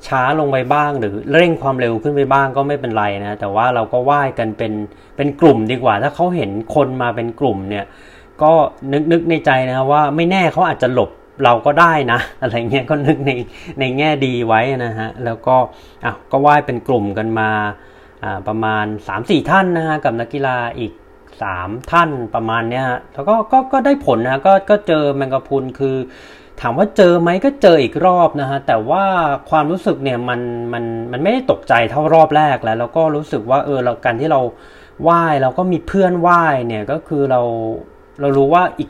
[0.07, 4.73] ช้าลงไปบ้างหรือเร่งความเร็วขึ้นไปบ้างก็ไม่เป็นไรนะ แต่ว่าเราก็ว่ายกันเป็น
[5.15, 7.85] เป็นกลุ่มดีกว่า ถ้าเขาเห็นคนมาเป็นกลุ่มเนี่ย
[8.41, 8.51] ก็
[8.91, 11.11] นึกนึกในใจนะว่าไม่แน่เขาอาจจะหลบ
[11.43, 13.31] เราก็ได้นะ อะไรเงี้ยก็นึกใน
[13.79, 15.55] ในแง่ดีไว้นะฮะแล้วก็
[16.03, 17.49] อะก็ว่ายเป็นกลุ่มกันมา
[18.23, 18.85] อ่าประมาณ
[19.17, 20.93] 3-4 ท่านนะฮะกับนักกีฬาอีก
[21.41, 25.95] 3 ท่านประมาณเนี้ยแล้วก็ก็ก็ได้ผลนะก็ก็เจอแมงกะพุนคือ
[26.65, 29.03] ถามว่าเจอไหมก็เจออีกรอบนะฮะ แต่ว่า
[29.49, 30.41] ความรู้สึกเนี่ยมัน
[30.73, 34.41] มันมันไม่ได้ตกใจเท่ารอบแรกแล้ว แล้วก็รู้สึกว่าเออเราการที่เรา
[35.07, 37.41] ว่ายเราก็มีเพื่อนว่ายเนี่ยก็คือเรา
[38.21, 38.89] เรารู้ว่าอีก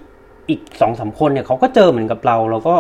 [0.49, 2.75] อีกสองสาคนเนี่ยเขาก็เจอเหมือนกับเรา เราก็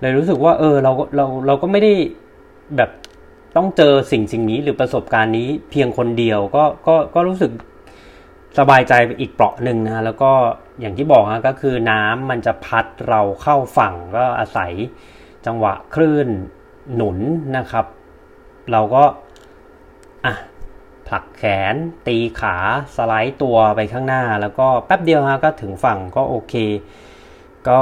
[0.00, 1.92] เลยรู้สึกว่า เออเราเราเราก็ไม่ได้
[2.76, 2.90] แบบ
[3.56, 7.50] ต้องเจอสิ่งสิ่งนี้หรือประสบการณ์นี้เพียงคนเดียวก็ก็ก็รู้สึก
[8.58, 10.32] สบายใจไปอีกเปราะหนึ่งนะแล้วก็
[10.80, 14.72] อย่างที่บอกนะก็คือน้ำมันจะพัดเราเข้าฝั่งก็อาศัย
[15.46, 16.28] จังหวะคลื่น
[16.94, 17.18] หนุน
[17.56, 17.86] นะครับ
[18.72, 19.04] เราก็
[20.24, 20.34] อะ
[21.08, 21.74] ผลักแขน
[22.06, 22.56] ตีขา
[22.96, 26.54] สไลด์ตัวไปข้างหน้า แล้วก็แป๊บเดียวฮะก็ถึงฝั่งก็โอเค
[27.68, 27.80] ก็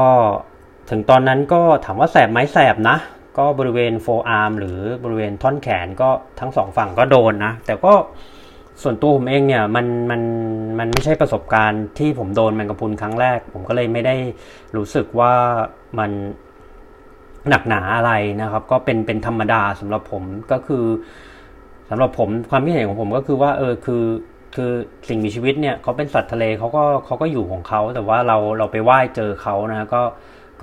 [0.90, 2.96] ถึงตอนนั้นก็ถามว่าแสบไหมแสบนะ
[3.38, 7.92] ก็บริเวณโฟอาร์มหรือบริเวณท่อนแขนก็ทั้งสองฝั่งก็โดนนะ แต่ก็
[8.82, 10.22] ส่วนตัวผมเองเนี่ยมันมัน
[10.78, 14.16] มันไม่ใช่ประสบการณ์ที่ผมโดนแมงกะพรุนครั้งแรก ผมก็เลยไม่ได้
[14.76, 15.32] รู้สึกว่า
[15.98, 16.10] มัน
[17.48, 18.12] หนักหนาอะไร
[18.42, 20.84] นะครับ ก็เป็นเป็นธรรมดาสำหรับผมก็คือ
[21.90, 24.04] สำหรับผมความคิดเห็นของผมก็คือว่าเออคือ
[24.54, 24.70] คือ
[25.08, 30.02] สิ่งมีชีวิตเนี่ยเขาเป็นสัตว์ทะเลเขาก็เขาก็อยู่ของเขาแต่ว่าเราเราไปไหว้เจอเขานะก็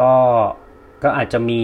[0.02, 0.12] ก็
[1.04, 1.62] ก็อาจจะมี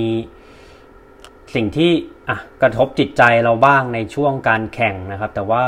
[1.55, 1.91] สิ่งที่
[2.29, 5.63] อะกระทบจิตใจเราบ้างในช่วงการแข่งนะครับ แต่ว่า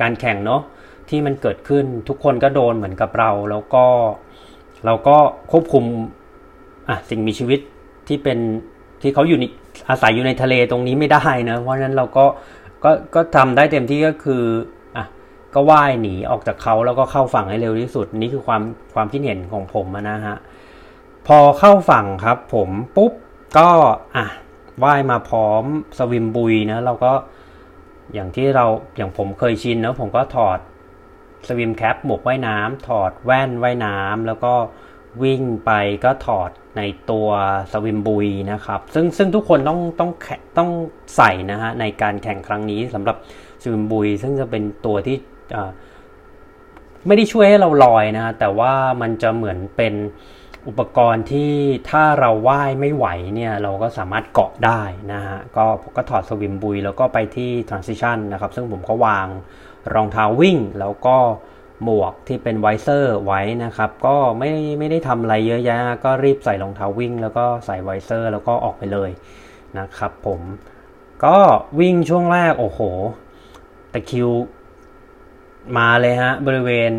[0.00, 0.62] การแข่งเนาะ
[1.08, 3.84] ที่มันเกิดขึ้นทุกคนก็โดนเหมือนกับเรา แล้วก็
[4.86, 5.16] เราก็
[5.52, 5.84] ควบคุม
[6.88, 7.60] อะสิ่งมีชีวิต
[8.08, 8.38] ที่เป็น
[9.02, 9.38] ที่เขาอยู่
[9.90, 12.24] อาศัยอยู่ในทะเลตรงนี้ไม่ได้นะเพราะฉะนั้นเราก็
[12.84, 14.42] ก็ก็ทำได้เต็มที่ก็คือ
[14.96, 15.04] อะ
[15.54, 18.62] ก็ว่ายหนีออกจากเขาแล้วก็เข้าฝั่งให้เร็วที่สุด นี่คือความ
[18.94, 20.36] ความคิดเห็นของผมนะฮะ
[21.26, 23.12] พอเข้าฝั่งครับ ผมปุ๊บ
[23.58, 23.68] ก็
[24.16, 24.26] อะ
[24.84, 25.64] ว่ายมาพร้อม
[25.98, 27.12] สวิมบุยนะเราก็
[28.14, 28.66] อย่างที่เรา
[28.96, 30.58] อย่างผมเคยชินนะผมก็ถอด
[31.48, 34.52] สวิมแคปหมวกว่ายน้ำถอดแว่นว่ายน้ำแล้วก็
[35.22, 35.70] วิ่งไป
[36.04, 37.28] ก็ถอดในตัว
[37.72, 40.10] สวิมบุยนะครับ ซึ่งซึ่งทุกคนต้องต้อง
[40.58, 40.70] ต้อง
[41.16, 43.16] ใส่นะฮะในการแข่งครั้งนี้สำหรับ
[43.62, 45.16] สวิมบุย ซึ่งจะเป็นตัวที่
[47.06, 49.94] ไม่ได้ช่วยให้เราลอยนะแต่ว่ามันจะเหมือนเป็น
[50.68, 51.52] อุปกรณ์ที่
[51.90, 59.26] ถ้าเราว่ายไม่ไหวเนี่ยเราก็สามารถเกาะได้นะฮะก็ผมก็ถอดสวิมบุย แล้วก็ไปที่ transition นะครับ ซึ่งผมก็วาง
[59.94, 61.16] รองเท้าวิ่ง แล้วก็
[61.84, 69.10] หมวกที่เป็นไวเซอร์ไว้นะครับ ก็ไม่ไม่ได้ทำอะไรเยอะแยะ ก็รีบใส่รองเท้าวิ่ง แล้วก็ใส่ไวเซอร์ แล้วก็ออกไปเลย
[69.78, 70.40] นะครับผม
[71.24, 71.38] ก็
[71.80, 72.80] วิ่งช่วงแรก โอ้โห
[73.92, 74.28] ตะคิว
[75.76, 76.92] มาเลยฮะ บริเวณ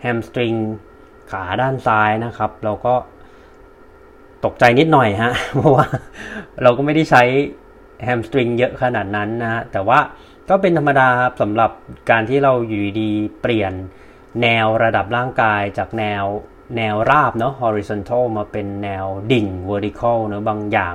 [0.00, 0.54] แฮมสตริง
[1.30, 2.94] ขาด้านซ้ายนะครับ เราก็
[4.44, 5.86] ตกใจนิดหน่อยฮะ เพราะว่า
[6.62, 7.22] เราก็ไม่ได้ใช้
[8.04, 9.98] แฮมสตริงเยอะขนาดนั้นนะแต่ว่า
[10.48, 11.08] ก็เป็นธรรมดา
[11.40, 11.70] สำหรับ
[12.10, 13.72] การที่เราอยู่ดีเปลี่ยน
[14.42, 16.24] แนวระดับร่างกายจากแนว
[16.76, 20.94] แนวราบเนาะ horizontal มาเป็นแนวดิ่ง vertical เนาะบางอย่าง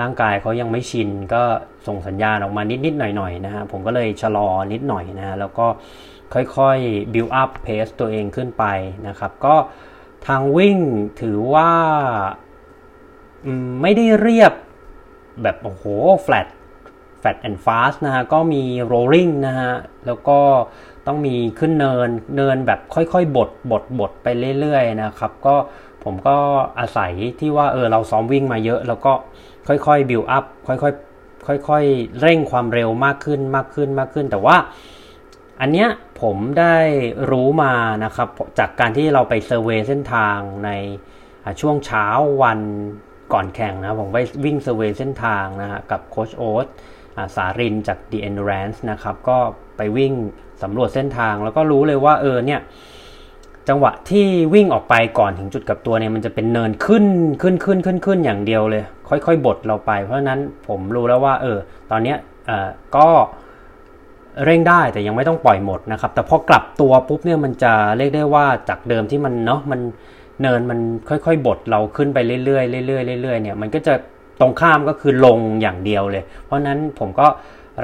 [0.00, 1.42] ร่างกายเขายังไม่ชินก็
[1.86, 5.66] ส่งสัญญาณออกมานิด ๆ หน่อย ๆ นะฮะ ผมก็เลยชะลอนิดหน่อยนะฮะแล้วก็
[6.34, 8.64] ค่อย ๆ build up pace ตัวเองขึ้นไป
[9.08, 9.54] นะครับ ก็
[10.26, 10.78] ทางวิ่ง
[11.20, 11.70] ถือว่า
[13.82, 14.52] ไม่ได้เรียบ
[15.42, 15.84] แบบโอ้โห
[16.26, 16.46] flat
[17.20, 19.72] flat and fast นะฮะ ก็มี rolling นะฮะ
[20.06, 20.38] แล้วก็
[21.06, 24.26] ต้องมีขึ้นเนิน เนินแบบค่อยๆ บด บด บดไป
[24.60, 25.56] เรื่อยๆ นะครับ ก็
[26.04, 26.36] ผมก็
[26.78, 29.12] อาศัยที่ว่าเออเราซ้อมวิ่งมาเยอะ แล้วก็
[29.68, 34.56] ค่อยๆ build up ค่อยๆ ค่อยๆ เร่งความเร็วมากขึ้นมากขึ้นมากขึ้น แต่ว่า
[35.60, 35.88] อันเนี้ย
[36.22, 36.76] ผมได้
[37.30, 37.72] รู้มา
[38.04, 38.28] นะครับ
[38.58, 40.70] จากการที่เราไปเซอร์เวยเส้นทางใน
[41.60, 42.06] ช่วงเช้า
[42.42, 42.60] วัน
[43.32, 46.66] ก่อนแข่งนะผมไปวิ่งเซอร์เวยเส้นทางนะฮะกับโคชโอ๊ต
[47.36, 49.38] สารินจาก The Endurance นะครับ ก็
[49.76, 50.12] ไปวิ่ง
[50.62, 52.60] สำรวจเส้นทางแล้วก็รู้เลยว่าเออเนี่ย
[53.68, 57.04] จังหวะที่วิ่งออกไปก่อนถึงจุดกับตัวเนี่ยมันจะเป็นเนินขึ้น
[57.42, 61.58] ขึ้นขึ้นขึ้นขึ้นอย่างเดียวเลย ค่อยๆบดเราไป เพราะฉะนั้นผมรู้แล้วว่าเออ
[61.90, 63.08] ตอนเนี้ยเออก็
[64.44, 69.80] เร่งได้แต่ยังไม่ต้องปล่อยหมดนะครับ แต่พอกลับตัวปุ๊บเนี่ยมันจะเรียกได้ว่าจากเดิมที่มันเนาะมัน
[70.42, 73.94] เนินมันค่อยๆบดเราขึ้นไปเรื่อยๆเรื่อยๆเรื่อยๆเนี่ยมันก็จะ
[74.40, 77.26] ตรงข้ามก็คือลงอย่างเดียวเลย เพราะนั้นผมก็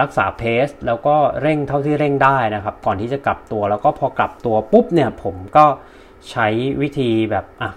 [0.00, 5.66] รักษาเพสแล้วก็เร่งเท่าที่เร่งได้นะครับ ก่อนที่จะกลับตัวแล้วก็พอกลับตัวปุ๊บเนี่ยผมก็
[6.30, 6.48] ใช้
[6.82, 7.70] วิธีแบบอะ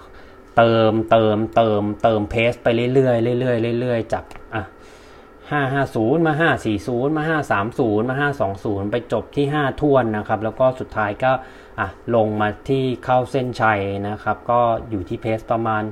[0.58, 4.24] เติมเติมเติมเติมเพสไปเรื่อยๆเรื่อยๆเรื่อยๆจาก
[4.56, 4.64] อะ
[5.46, 6.34] 550 มา
[6.76, 7.24] 540 มา
[7.70, 11.32] 530 มา 520 ไปจบที่ 5 ทวนนะครับ แล้วก็สุดท้ายก็
[11.80, 14.60] อะลงมาที่เข้าเส้นชัยนะครับ ก็
[14.90, 15.84] อยู่ที่เพสประมาณ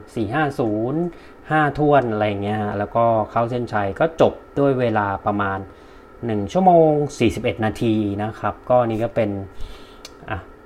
[0.69, 5.60] 450 5ท่วนอะไรเงี้ยแล้วก็เข้าเส้นชัยก็จบด้วยเวลาประมาณ
[6.06, 6.90] 1 ชั่วโมง
[7.29, 9.29] 41 นาทีนะครับ ก็นี่ก็เป็น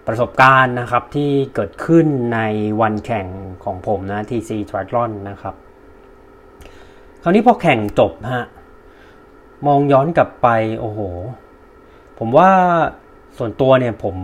[0.08, 2.40] ประสบการณ์นะครับที่เกิดขึ้นใน
[2.82, 3.28] วันแข่ง
[3.64, 5.56] ของผมนะ TC Triathlon นะครับ
[7.24, 8.46] คราวนี้พอแข่งจบฮะ
[9.68, 10.48] มองย้อนกลับไป
[10.80, 11.00] โอ้โห
[12.20, 12.50] ผมว่า
[13.38, 14.16] ส่วนตัวเนี่ยผม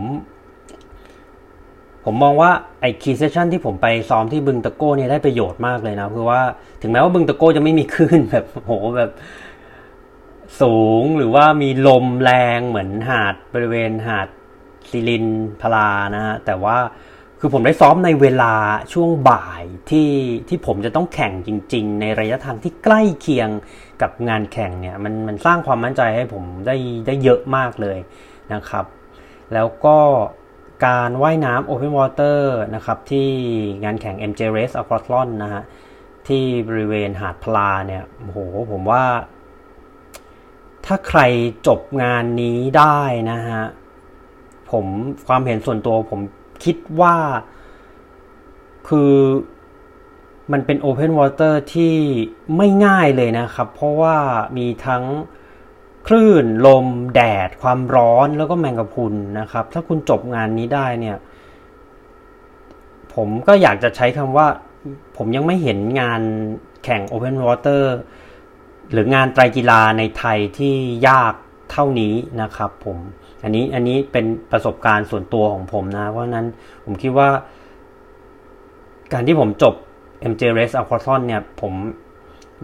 [2.04, 2.50] ผมมองว่า
[2.80, 6.42] ไอ้คีเซชันที่ผมไปซ้อมที่บึงตะโก้เนี่ยได้ประโยชน์มากเลยนะคือว่า
[6.82, 9.10] ถึงแม้ว่าบึงตะโก้จะไม่มีคลื่นแบบโหแบบ
[10.60, 14.28] สูงหรือว่ามีลมแรงเหมือนหาดบริเวณหาด
[14.90, 15.26] ซิลิน
[15.60, 16.76] พลานะฮะแต่ว่า
[17.40, 18.54] คือผมได้ซ้อมในเวลา
[18.92, 20.10] ช่วงบ่ายที่
[20.48, 23.48] ที่ผมจะต้องแข่งจริง ๆ ในระยะทางที่ใกล้เคียง
[24.02, 26.76] กับงานแข่งเนี่ยมันมันสร้างความมั่นใจให้ผมได้
[27.06, 27.98] ได้เยอะมากเลย
[28.54, 28.84] นะครับ
[29.54, 29.96] แล้วก็
[30.84, 32.40] การว่ายน้ำ Open Water
[32.74, 33.28] นะครับ ที่
[33.84, 35.62] งานแข่ง MJ Race Aquathlon นะฮะ
[36.28, 38.38] ที่บริเวณหาดพลาเนี่ยโอ้โห
[38.70, 39.04] ผมว่า
[40.86, 41.20] ถ้าใคร
[41.66, 43.64] จบงานนี้ได้นะฮะ
[44.70, 44.86] ผม
[45.26, 46.20] ความเห็นส่วนตัวผม
[46.64, 47.16] คิดว่า
[48.88, 49.14] คือ
[50.52, 51.94] มันเป็น Open Water ที่
[52.56, 54.16] ไม่ง่ายเลยนะครับ เพราะว่า
[54.56, 55.04] มีทั้ง
[56.06, 61.16] คลื่นลม แดด ความร้อนแล้วก็แมงกะพรุนนะครับ ถ้าคุณจบงานนี้ได้เนี่ย
[63.14, 64.46] ผมก็อยากจะใช้คำว่า
[65.16, 66.20] ผมยังไม่เห็นงาน
[66.84, 67.82] แข่ง Open Water
[68.92, 70.74] หรืองานไตรกีฬาในไทยที่
[71.08, 71.34] ยาก
[71.72, 72.98] เท่านี้นะครับผม
[73.42, 76.46] อันนี้อันนี้เป็นประสบการณ์ส่วนตัวของผมนะ เพราะนั้น
[76.84, 77.28] ผมคิดว่า
[79.12, 79.74] การที่ผมจบ
[80.32, 81.72] MJ Race Aquathon เนี่ย ผม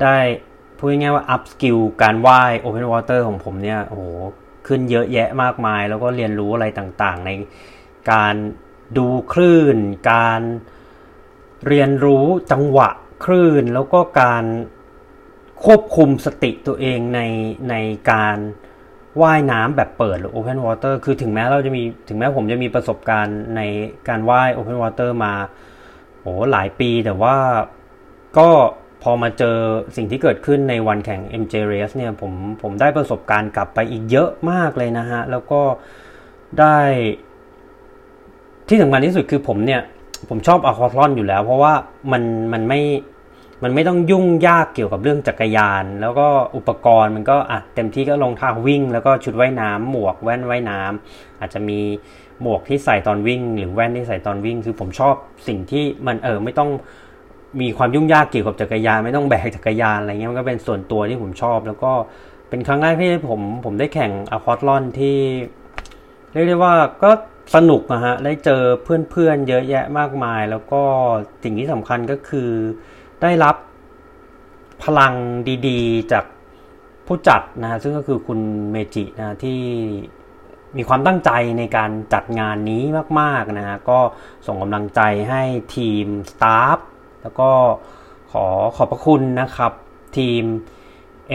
[0.02, 0.16] ได้
[0.80, 4.04] พูดง่ายๆว่า up skill การว่าย Open Water ของผมเนี่ยโอ้โห
[4.66, 7.30] ขึ้นเยอะแยะมากมาย แล้วก็เรียนรู้อะไรต่างๆ ใน
[8.12, 8.34] การ
[8.96, 9.76] ดูคลื่น
[10.12, 10.40] การ
[11.66, 12.90] เรียนรู้จังหวะ
[13.24, 14.44] คลื่น แล้วก็การ
[15.64, 17.20] ควบคุมสติตัวเองใน
[17.70, 17.74] ใน
[18.10, 18.36] การ
[19.22, 23.60] ว่ายน้ำแบบเปิดหรือ Open Water คือถึงแม้เราจะมีถึงแม้ผมจะมีประสบการณ์ใน
[24.08, 25.34] การว่าย Open Water มา
[26.20, 27.36] โอ้หลายปีแต่ว่า
[28.38, 28.48] ก็
[29.02, 29.56] พอมาเจอ
[29.96, 32.32] สิ่งที่เกิดขึ้นในวันแข่ง MJ Race เนี่ยผม
[32.62, 35.60] ผมได้ประสบการณ์กลับไปอีกเยอะมากเลยนะฮะ แล้วก็
[36.58, 36.76] ได้
[38.68, 39.82] ที่สำคัญที่สุดคือผมเนี่ย
[40.28, 41.74] ผมชอบอะคอทลอนอยู่แล้ว เพราะว่า
[42.12, 42.22] มัน
[42.52, 42.80] มันไม่
[43.62, 51.80] มันไม่ต้องยุ่งยากเกี่ยวกับเรื่องจักรยาน แล้วก็อุปกรณ์มันก็อะเต็มที่ก็รองเท้าวิ่ง แล้วก็ชุดว่ายน้ำหมวกแว่นว่ายน้ำอาจจะมี
[52.42, 55.14] หมวกที่ใส่ตอนวิ่ง หรือแว่นที่ใส่ตอนวิ่ง คือผมชอบ
[55.48, 56.70] สิ่งที่มันเออไม่ต้อง
[57.60, 61.92] มีความยุ่งยากเกี่ยวกับจักรยาน ไม่ต้องแบกจักรยานอะไรเงี้ยมันก็เป็นส่วนตัวที่ผมชอบ แล้วก็
[62.48, 65.16] เป็นครั้งแรกที่ผมผมได้แข่งอะคอทลอนที่
[66.32, 67.10] เรียกได้ว่าก็
[67.54, 70.82] สนุกนะฮะได้เจอเพื่อนๆเยอะแยะมากมาย แล้วก็
[71.42, 72.50] สิ่งที่สำคัญก็คือ
[73.22, 73.56] ได้รับ
[74.84, 75.14] พลัง
[75.68, 76.24] ดีๆ จาก
[77.06, 78.40] ผู้จัดนะฮะซึ่งก็คือคุณ
[78.70, 79.60] เมจินะที่
[80.76, 82.82] มีความตั้งใจในการจัดงานนี้
[83.20, 83.98] มากๆนะฮะก็
[84.46, 85.42] ส่งกำลังใจให้
[85.76, 86.78] ทีมสตาฟ
[87.22, 87.50] แล้วก็
[88.32, 88.46] ขอ
[88.76, 89.72] ขอบพระคุณนะครับ
[90.18, 90.44] ทีม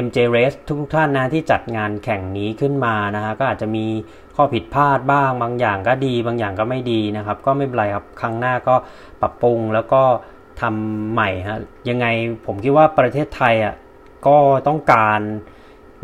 [0.05, 3.85] MJ Race ทุกท่านนะที่จัดงานแข่งนี้ขึ้นมานะฮะก็อาจจะมี
[4.35, 8.75] ข้อผิดพลาดบ้าง บางอย่างก็ดี บางอย่างก็ไม่ดีนะครับ ก็ไม่เป็นไรครับครั้งหน้าก็
[9.21, 10.01] ปรับปรุงแล้วก็
[10.61, 11.59] ทำใหม่ฮะ
[11.89, 12.05] ยังไง
[12.45, 13.75] ผมคิดว่าประเทศไทยอะ
[14.27, 15.19] ก็ต้องการ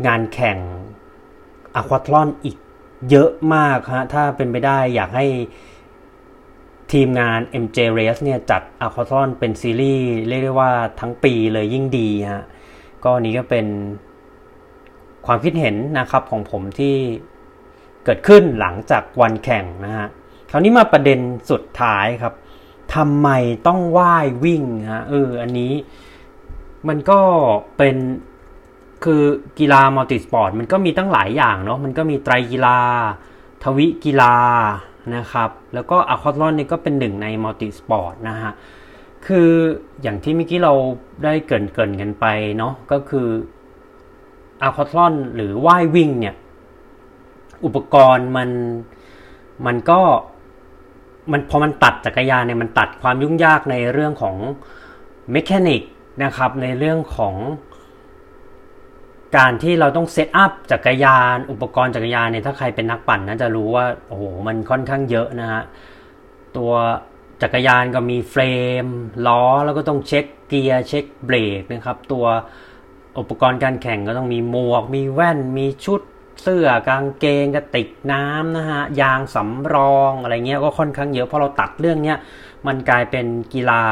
[0.06, 0.58] งานแข่ง
[1.74, 2.56] อะควาทลอนอีก
[3.10, 5.26] เยอะมากฮะถ้าเป็นไปได้อยากให้
[6.92, 10.70] ทีมงาน MJ Race เนี่ยจัดอะควาทลอนเป็นซีรีส์เรียกได้ว่า
[11.00, 12.44] ทั้งปีเลยยิ่งดีฮะ
[13.04, 13.66] ก็นี้ก็เป็น
[15.26, 16.96] ความคิดเห็นนะครับของผมที่
[18.04, 20.08] เกิดขึ้นหลังจากวันแข่งนะฮะ
[20.50, 21.18] คราวนี้มาประเด็น
[21.50, 22.34] สุดท้ายครับ
[22.94, 23.28] ทำไม
[23.66, 24.62] ต้องว่ายวิ่ง
[24.92, 25.72] ฮะเอออันนี้
[26.88, 27.20] มันก็
[27.76, 27.96] เป็น
[29.04, 29.22] คือ
[29.58, 32.78] กีฬา multisport มันก็มีตั้งหลายอย่างเนาะมันก็มีไตรกีฬา
[33.62, 34.34] ทวิกีฬา
[35.16, 38.52] นะครับ แล้วก็ aquathlon นี่ก็เป็นหนึ่งใน multisport นะฮะ
[39.26, 39.50] คือ
[40.02, 40.72] อย่างที่เมื่อกี้เรา
[41.24, 42.26] ได้เกริ่นเกริ่นกันไป
[42.58, 43.28] เนาะก็คือ
[44.62, 46.34] aquathlon หรือว่ายวิ่งเนี่ย
[47.64, 48.50] อุปกรณ์มัน
[49.66, 50.00] มันก็
[51.32, 54.36] มันพอมันตัดจักรยานเนี่ยมันตัดความยุ่งยากในเรื่องของ
[55.32, 55.82] mechanic
[56.24, 57.34] นะครับในเรื่องของ
[59.36, 65.62] การที่เราต้อง set up จักรยาน อุปกรณ์จักรยานเนี่ยถ้าใครเป็นนักปั่นนะจะรู้ว่าโอ้โหมันค่อนข้างเยอะนะฮะ
[66.56, 66.72] ตัว
[67.42, 68.86] จักรยานก็มี frame
[69.26, 72.26] ล้อแล้วก็ต้องเช็คเกียร์เช็คเบรกนะครับ ตัว
[73.18, 76.00] อุปกรณ์การแข่งก็ต้องมีหมวก มีแว่น มีชุด
[76.42, 82.18] เสื้อกางเกงกระติกน้ำนะฮะยางสำรองอะไรเงี้ยก็ค่อนข้างเยอะเพราะเราตัดเรื่องเนี้ย
[82.66, 83.82] มันกลายเป็นกีฬา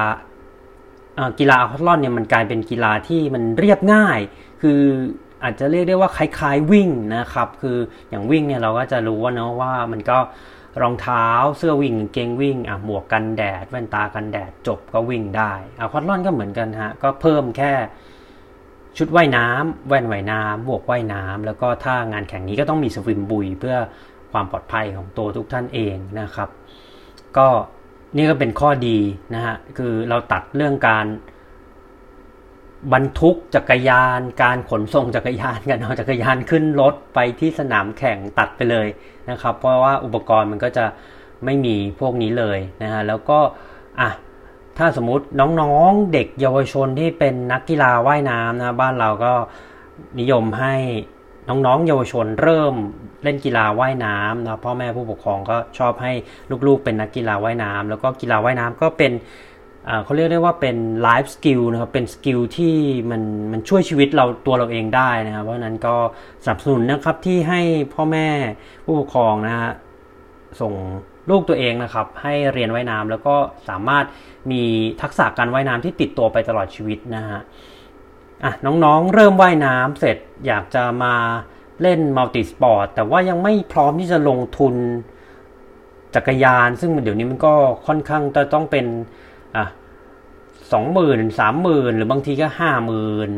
[1.39, 4.19] กีฬาฮอตลอนเนี่ยมันกลายเป็นกีฬาที่มันเรียบง่าย
[4.63, 4.81] คือ
[5.43, 7.79] อาจจะเรียกได้ว่าคล้ายๆวิ่งนะครับ คือ
[8.11, 10.19] อย่างวิ่งเนี่ยเราก็จะรู้ว่าเนาะว่ามันก็
[10.83, 11.27] รองเท้า
[11.59, 17.73] เสื้อวิ่งเกงวิ่งอะหมวกกันแดดแว่นตากันแดดจบก็วิ่งได้อะควอตลอนก็เหมือนกันฮะก็เพิ่มแค่
[18.99, 23.77] ชุดว่ายน้ำแว่นว่ายน้ำหมวกว่ายน้ำแล้วก็ถ้างานแข่งนี้ก็ต้องมีสวิมบุยเพื่อ
[24.33, 26.49] ความปลอดภัยของตัวทุกท่านเองนะครับ
[27.37, 27.49] ก็
[28.17, 28.99] นี่ก็เป็นข้อดี
[29.35, 31.07] นะฮะคือเราตัดเรื่องการ
[32.93, 38.87] บรรทุกจักรยาน การขนส่งจักรยานกันเอาจักรยานขึ้นรถไปที่สนามแข่งตัดไปเลย
[39.31, 40.85] นะครับ เพราะว่าอุปกรณ์มันก็จะ
[41.45, 43.39] ไม่มีพวกนี้เลยนะฮะแล้วก็
[44.01, 44.11] อะ
[44.79, 49.33] ถ้าสมมุติน้องๆเด็กเยาวชนที่เป็นนักกีฬาว่ายน้ำนะบ้านเราก็
[50.21, 50.75] นิยมให้
[51.49, 52.75] น้องๆเยาวชนเริ่ม
[53.23, 56.13] เล่นกีฬาว่ายน้ำนะพ่อแม่ผู้ปกครองก็ชอบให้
[56.67, 59.13] ลูกๆเป็นนักกีฬาว่ายน้ำแล้วก็กีฬาว่ายน้ำก็เป็น
[60.05, 62.75] เขาเรียกได้ว่าเป็น life skill นะครับ เป็น skill ที่
[63.11, 63.23] มัน
[63.53, 65.95] มันช่วยชีวิตเราตัวเราเองได้นะครับ เพราะนั้นก็
[66.45, 67.61] สนับสนุนนะครับที่ให้
[67.95, 68.29] พ่อแม่
[68.85, 69.71] ผู้ปกครองนะฮะ
[70.61, 70.73] ส่ง
[71.31, 73.35] ลูกตัวเองนะครับ ให้เรียนว่ายน้ำแล้วก็
[73.69, 74.05] สามารถ
[74.51, 74.63] มี
[75.03, 77.41] ทักษะการว่ายน้ำที่ติดตัวไปตลอดชีวิตนะฮะ
[78.45, 80.17] อะน้องๆ เริ่มว่ายน้ำเสร็จ
[80.47, 81.15] อยากจะมา
[81.83, 84.75] เล่น multisport แต่ว่ายังไม่พร้อมที่จะลงทุน
[86.15, 87.53] จักรยาน ซึ่งเดี๋ยวนี้มันก็
[87.87, 88.87] ค่อนข้างจะต้องเป็น
[90.73, 93.31] สองหมื่นสามหมื่นหรือบางทีก็ห้าหมื่น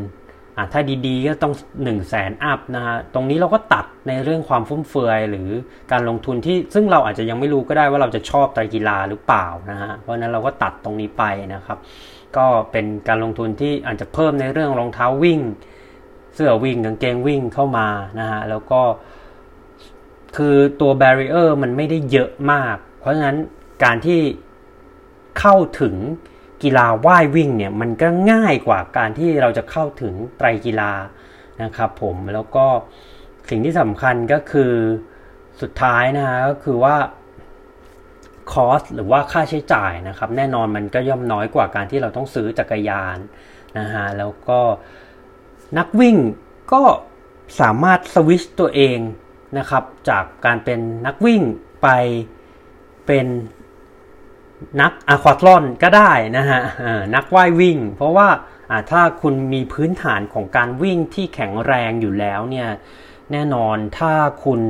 [0.57, 1.53] อะถ้าดีๆก็ต้อง
[1.83, 5.49] หนึ่งแสน up นะฮะตรงนี้เราก็ตัดในเรื่องความฟุ่มเฟือยหรือ
[5.93, 11.24] การลงทุนที่ซึ่งเราอาจจะยังไม่รู้ก็ได้ว่าเราจะชอบไตรกีฬาหรือเปล่านะฮะเพราะนั้นเราก็ตัดตรงนี้ไป
[11.55, 11.78] นะครับ
[12.37, 15.41] ก็เป็นการลงทุนที่อาจจะเพิ่มในเรื่องรองเท้าวิ่ง
[16.35, 17.89] เสื้อวิ่งกางเกงวิ่งเข้ามา
[18.20, 18.80] นะฮะแล้วก็
[20.37, 23.37] คือตัว barrier มันไม่ได้เยอะมาก เพราะฉะนั้น
[23.85, 24.20] การที่
[25.41, 25.95] เข้าถึง
[26.63, 30.93] กีฬาว่ายวิ่งเนี่ยมันก็ง่ายกว่าการที่เราจะเข้าถึงไตรกีฬา
[31.63, 32.67] นะครับผมแล้วก็
[33.51, 34.73] สิ่งที่สำคัญก็คือ
[35.61, 36.97] สุดท้ายนะฮะก็คือว่า
[38.53, 43.19] คอสหรือว่าค่าใช้จ่ายนะครับ แน่นอนมันก็ย่อมน้อยกว่าการที่เราต้องซื้อจักรยาน
[43.79, 44.61] นะฮะแล้วก็
[45.79, 46.17] นักวิ่ง
[46.73, 46.83] ก็
[47.61, 48.99] สามารถสวิชตัวเอง
[49.59, 51.43] นะครับจากการเป็นนักวิ่ง
[51.83, 51.89] ไป
[53.07, 53.27] เป็น
[54.81, 56.61] นักอะควาทลอนก็ได้นะฮะ
[57.15, 58.29] นักว่ายวิ่ง เพราะว่า
[58.91, 62.69] ถ้าคุณมีพื้นฐานของการวิ่งที่แข็งแรงอยู่แล้วเนี่ย
[63.33, 64.13] แน่นอนถ้า
[64.45, 64.61] คุณ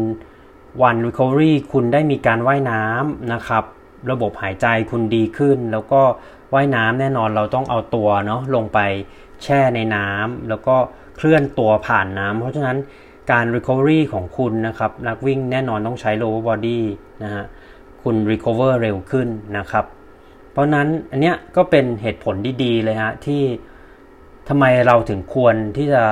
[0.83, 3.65] วัน recovery คุณได้มีการว่ายน้ำนะครับ
[4.11, 6.03] ระบบหายใจคุณดีขึ้น แล้วก็
[6.55, 8.79] ว่ายน้ำแน่นอนเราต้องเอาตัวเนาะลงไป
[9.43, 10.77] แช่ในน้ำแล้วก็
[11.17, 12.79] เคลื่อนตัวผ่านน้ำเพราะฉะนั้น
[13.31, 16.81] การ recovery ของคุณนะครับ นักวิ่งแน่นอนต้องใช้ lower body
[17.23, 17.45] นะฮะ
[18.03, 19.29] คุณ recover เร็วขึ้น
[19.59, 19.85] นะครับ
[20.51, 23.43] เพราะนั้นอันเนี้ยก็เป็นเหตุผลดีๆเลยฮะที่
[24.49, 26.05] ทำไมเราถึงควรที่จะ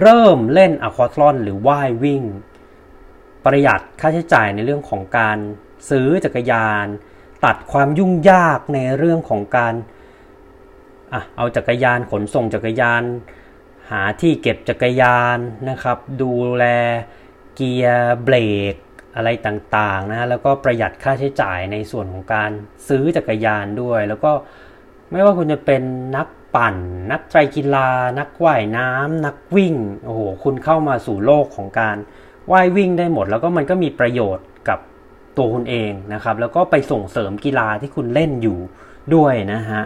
[0.00, 2.22] เริ่มเล่นอะควาทลอนหรือว่ายวิ่ง
[3.44, 5.38] ประหยัดค่าใช้จ่ายในเรื่องของการ
[5.90, 6.86] ซื้อจักรยาน
[7.44, 9.74] ตัดความยุ่งยากในเรื่องของการ
[11.12, 13.02] อะเอาจักรยานขนส่งจักรยาน
[13.90, 15.38] หาที่เก็บจักรยาน
[15.68, 16.64] นะครับ ดูแล
[17.54, 18.36] เกียร์เบร
[18.72, 18.74] ก
[19.16, 22.50] อะไรต่างๆนะแล้วก็ประหยัดค่าใช้จ่ายในส่วนของการ
[22.88, 24.32] ซื้อจักรยานด้วย แล้วก็
[25.10, 25.82] ไม่ว่าคุณจะเป็น
[26.16, 26.76] นักปั่น
[27.12, 27.88] นักไตรกีฬา
[28.18, 31.96] นักว่ายน้ำนักวิ่งโอ้โหคุณเข้ามาสู่โลกของการ
[32.52, 34.78] ว่ายวิ่งได้หมด แล้วก็มันก็มีประโยชน์กับ
[35.36, 38.58] ตัวคุณเองนะครับ แล้วก็ไปส่งเสริมกีฬาที่คุณเล่นอยู่
[39.14, 39.82] ด้วยนะฮะ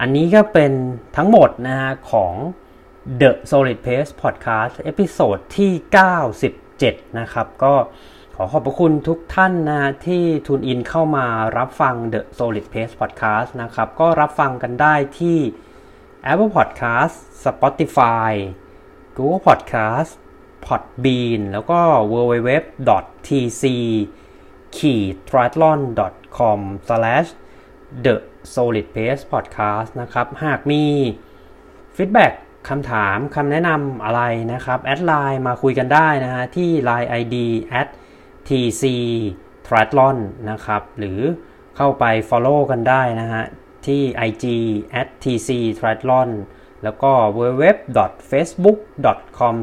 [0.00, 0.72] อันนี้ก็เป็น
[1.16, 2.34] ทั้งหมดนะฮะของ
[3.20, 5.72] The Solid Pace Podcast episode ที่
[6.44, 7.74] 97 นะครับ ก็
[8.40, 11.26] ขอขอบพระคุณทุกท่านนะที่ tune in เข้ามา
[11.58, 15.38] รับฟัง The Solid Pace Podcast นะครับ ก็รับฟังกันได้ที่
[16.30, 17.14] Apple Podcast
[17.44, 18.30] Spotify
[19.16, 20.12] Google Podcast
[20.66, 21.80] Podbean แล้วก็
[22.12, 23.64] www.tc
[24.76, 26.60] triathlon.com
[28.04, 28.14] the
[28.54, 30.84] solid pace podcast นะครับ หากมี
[31.96, 32.32] feedback
[32.68, 34.22] คำถามคำแนะนำอะไร
[34.52, 37.36] นะครับ add ไลน์มาคุยกันได้นะฮะที่ Line ID
[37.82, 37.88] at
[38.48, 38.84] tc
[39.66, 40.16] triathlon
[40.50, 41.20] นะครับ หรือ
[41.76, 43.44] เข้าไป Follow กันได้นะฮะ
[43.86, 44.44] ที่ IG
[45.00, 46.30] at tc triathlon
[46.82, 49.54] แล้วก็ www.facebook.com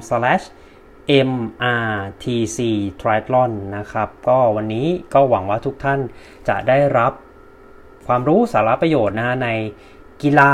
[1.27, 2.59] mrtc
[3.01, 5.99] triathlon นะครับ ก็วันนี้ก็หวังว่าทุกท่าน
[6.47, 7.13] จะได้รับ
[8.07, 9.49] ความรู้สาระประโยชน์นะฮะใน
[10.23, 10.51] กีฬา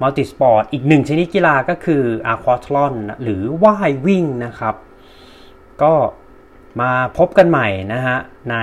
[0.00, 4.74] multisport อีกหนึ่งชนิดกีฬาก็คือ aquathlon หรือว่ายวิ่งนะครับ
[5.82, 5.94] ก็
[6.80, 8.16] มาพบกันใหม่นะฮะ
[8.50, 8.56] ใน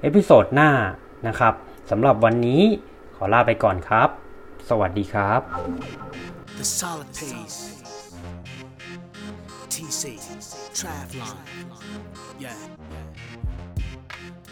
[0.00, 0.70] episode หน้า
[1.26, 1.54] นะครับ
[1.90, 2.62] สำหรับวันนี้
[3.16, 4.08] ขอลาไปก่อนครับ
[4.68, 5.40] สวัสดีครับ
[6.58, 7.60] The solid pace.
[9.72, 10.02] TC
[10.78, 11.36] Travlon.
[12.38, 12.60] Yeah.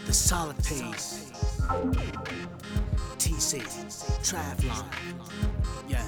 [0.07, 1.07] The solid pace.
[3.23, 3.51] TC
[4.27, 4.85] Travlon.
[5.87, 6.07] Yeah.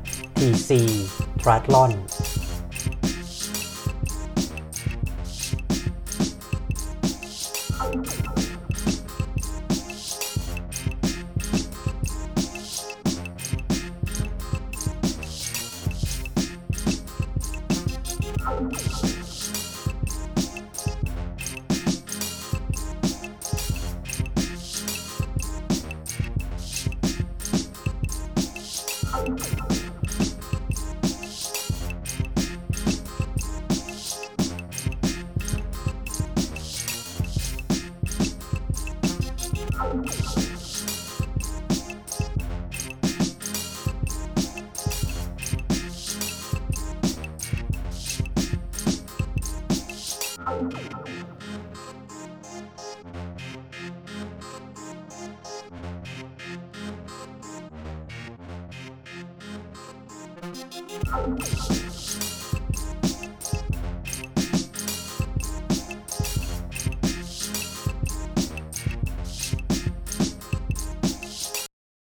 [0.41, 0.69] tc
[1.41, 1.91] triathlon